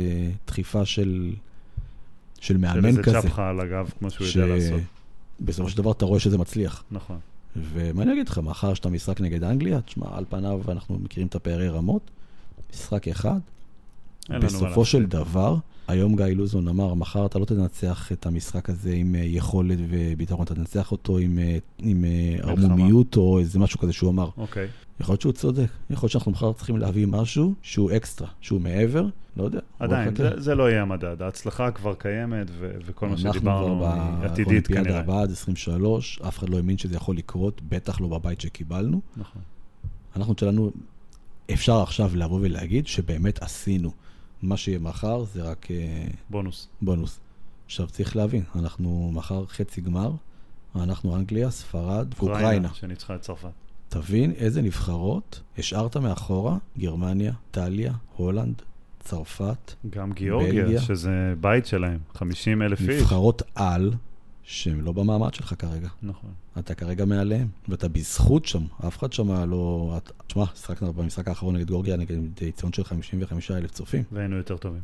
[0.46, 1.32] דחיפה של,
[2.40, 3.10] של מאמן כזה.
[3.10, 4.36] של איזה צ'פחה על הגב, כמו שהוא ש...
[4.36, 4.80] יודע לעשות.
[5.40, 6.84] בסופו של דבר אתה רואה שזה מצליח.
[6.90, 7.18] נכון.
[7.56, 11.34] ומה אני אגיד לך, מאחר שאתה משחק נגד אנגליה, תשמע, על פניו אנחנו מכירים את
[11.34, 12.10] הפערי רמות,
[12.72, 13.38] משחק אחד,
[14.30, 15.56] בסופו של דבר,
[15.88, 20.44] היום גיא לוזון אמר, מחר אתה לא תנצח את המשחק הזה עם אה, יכולת וביטחון,
[20.44, 24.28] אתה תנצח אותו עם, אה, עם אה, ערמומיות או איזה משהו כזה שהוא אמר.
[24.36, 24.68] אוקיי.
[25.00, 29.06] יכול להיות שהוא צודק, יכול להיות שאנחנו מחר צריכים להביא משהו שהוא אקסטרה, שהוא מעבר,
[29.36, 29.60] לא יודע.
[29.78, 34.66] עדיין, זה, זה לא יהיה המדד, ההצלחה כבר קיימת ו- וכל מה שדיברנו היא עתידית
[34.66, 34.82] כנראה.
[34.82, 38.40] אנחנו כבר הבאה עד 23, אף אחד לא האמין שזה יכול לקרות, בטח לא בבית
[38.40, 39.00] שקיבלנו.
[39.16, 39.42] נכון.
[40.16, 40.70] אנחנו שלנו,
[41.52, 43.90] אפשר עכשיו לבוא ולהגיד שבאמת עשינו.
[44.44, 45.70] מה שיהיה מחר זה רק...
[45.70, 46.68] אה, בונוס.
[46.82, 47.20] בונוס.
[47.66, 50.12] עכשיו צריך להבין, אנחנו מחר חצי גמר,
[50.76, 52.38] אנחנו אנגליה, ספרד ואוקראינה.
[52.40, 53.48] אוקראינה, שניצחה את צרפת.
[53.88, 58.62] תבין איזה נבחרות השארת מאחורה, גרמניה, טליה, הולנד,
[59.00, 60.80] צרפת, גם גיאורגיה, בלגיה.
[60.80, 62.88] שזה בית שלהם, 50 אלף איש.
[62.88, 63.92] נבחרות על,
[64.44, 65.88] שהם לא במעמד שלך כרגע.
[66.02, 66.30] נכון.
[66.58, 69.98] אתה כרגע מעליהם, ואתה בזכות שם, אף אחד שם לא...
[70.26, 72.16] תשמע, שחקנו במשחק האחרון נגד גורגיה, נגד
[72.54, 74.02] ציון של 55 אלף צופים.
[74.12, 74.80] והיינו יותר טובים.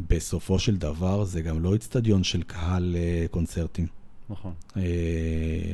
[0.00, 3.86] בסופו של דבר, זה גם לא איצטדיון של קהל uh, קונצרטים.
[4.30, 4.52] נכון.
[4.76, 4.82] אה,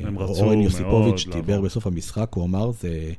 [0.03, 3.13] הם רצו מאוד אורן יוסיפוביץ' דיבר בסוף המשחק, הוא אמר, זה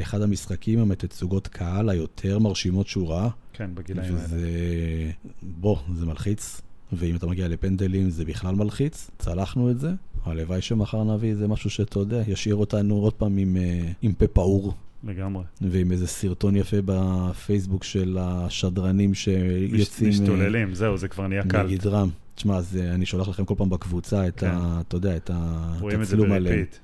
[0.00, 3.28] אחד המשחקים עם התצוגות קהל היותר מרשימות שהוא ראה.
[3.52, 4.24] כן, בגילאים האלה.
[4.24, 5.10] וזה...
[5.42, 6.60] בוא, זה מלחיץ.
[6.92, 9.90] ואם אתה מגיע לפנדלים זה בכלל מלחיץ, צלחנו את זה.
[10.24, 14.26] הלוואי שמחר נביא איזה משהו שאתה יודע, ישאיר אותנו עוד פעם עם, אה, עם פה
[14.26, 14.74] פעור.
[15.04, 15.44] לגמרי.
[15.60, 20.10] ועם איזה סרטון יפה בפייסבוק של השדרנים שיוצאים...
[20.10, 21.66] משתוללים, זהו, זה כבר נהיה קל.
[21.66, 22.08] מגדרם.
[22.34, 24.46] תשמע, אה, אני שולח לכם כל פעם בקבוצה את כן.
[24.46, 24.80] ה...
[24.88, 25.80] אתה יודע, את הצילום עליהם.
[25.80, 26.76] רואים את זה בריפיט.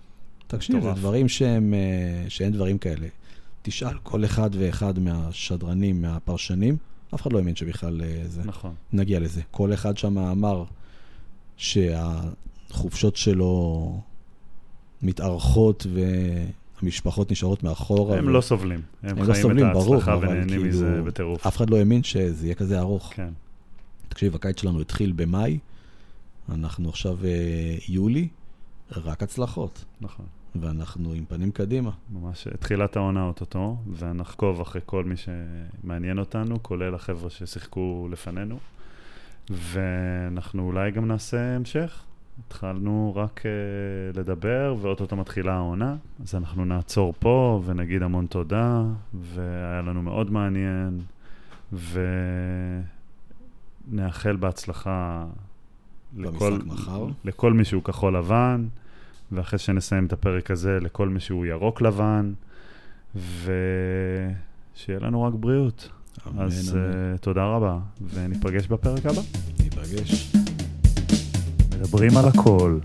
[0.46, 3.06] תקשיב, זה דברים שהם, אה, שאין דברים כאלה.
[3.62, 6.76] תשאל כל אחד ואחד מהשדרנים, מהפרשנים,
[7.14, 8.42] אף אחד לא האמין שבכלל אה, זה.
[8.44, 8.74] נכון.
[8.92, 9.40] נגיע לזה.
[9.50, 10.64] כל אחד שם אמר
[11.56, 14.00] שהחופשות שלו
[15.02, 15.86] מתארכות
[16.82, 18.18] והמשפחות נשארות מאחורה.
[18.18, 18.30] הם ו...
[18.30, 18.80] לא סובלים.
[19.02, 21.46] הם, הם לא סובלים, ברור, את ההצלחה ונהנים כאילו, מזה בטירוף.
[21.46, 23.12] אף אחד לא האמין שזה יהיה כזה ארוך.
[23.14, 23.28] כן.
[24.08, 25.58] תקשיב, הקיץ שלנו התחיל במאי,
[26.52, 27.30] אנחנו עכשיו אה,
[27.88, 28.28] יולי,
[28.96, 29.84] רק הצלחות.
[30.00, 30.26] נכון.
[30.60, 31.90] ואנחנו עם פנים קדימה.
[32.12, 38.58] ממש תחילת העונה אוטוטו, ונעקוב אחרי כל מי שמעניין אותנו, כולל החבר'ה ששיחקו לפנינו,
[39.50, 42.04] ואנחנו אולי גם נעשה המשך.
[42.46, 48.82] התחלנו רק אה, לדבר, ואו-טו-טו מתחילה העונה, אז אנחנו נעצור פה ונגיד המון תודה,
[49.14, 51.00] והיה לנו מאוד מעניין,
[53.90, 55.26] ונאחל בהצלחה
[56.16, 56.58] לכל,
[57.24, 58.66] לכל מי שהוא כחול לבן.
[59.32, 62.32] ואחרי שנסיים את הפרק הזה, לכל מי שהוא ירוק לבן,
[63.14, 65.88] ושיהיה לנו רק בריאות.
[66.28, 67.14] אמן, אז אמן.
[67.14, 67.78] Uh, תודה רבה,
[68.14, 69.22] וניפגש בפרק הבא.
[69.60, 70.32] ניפגש.
[71.78, 72.78] מדברים על הכל.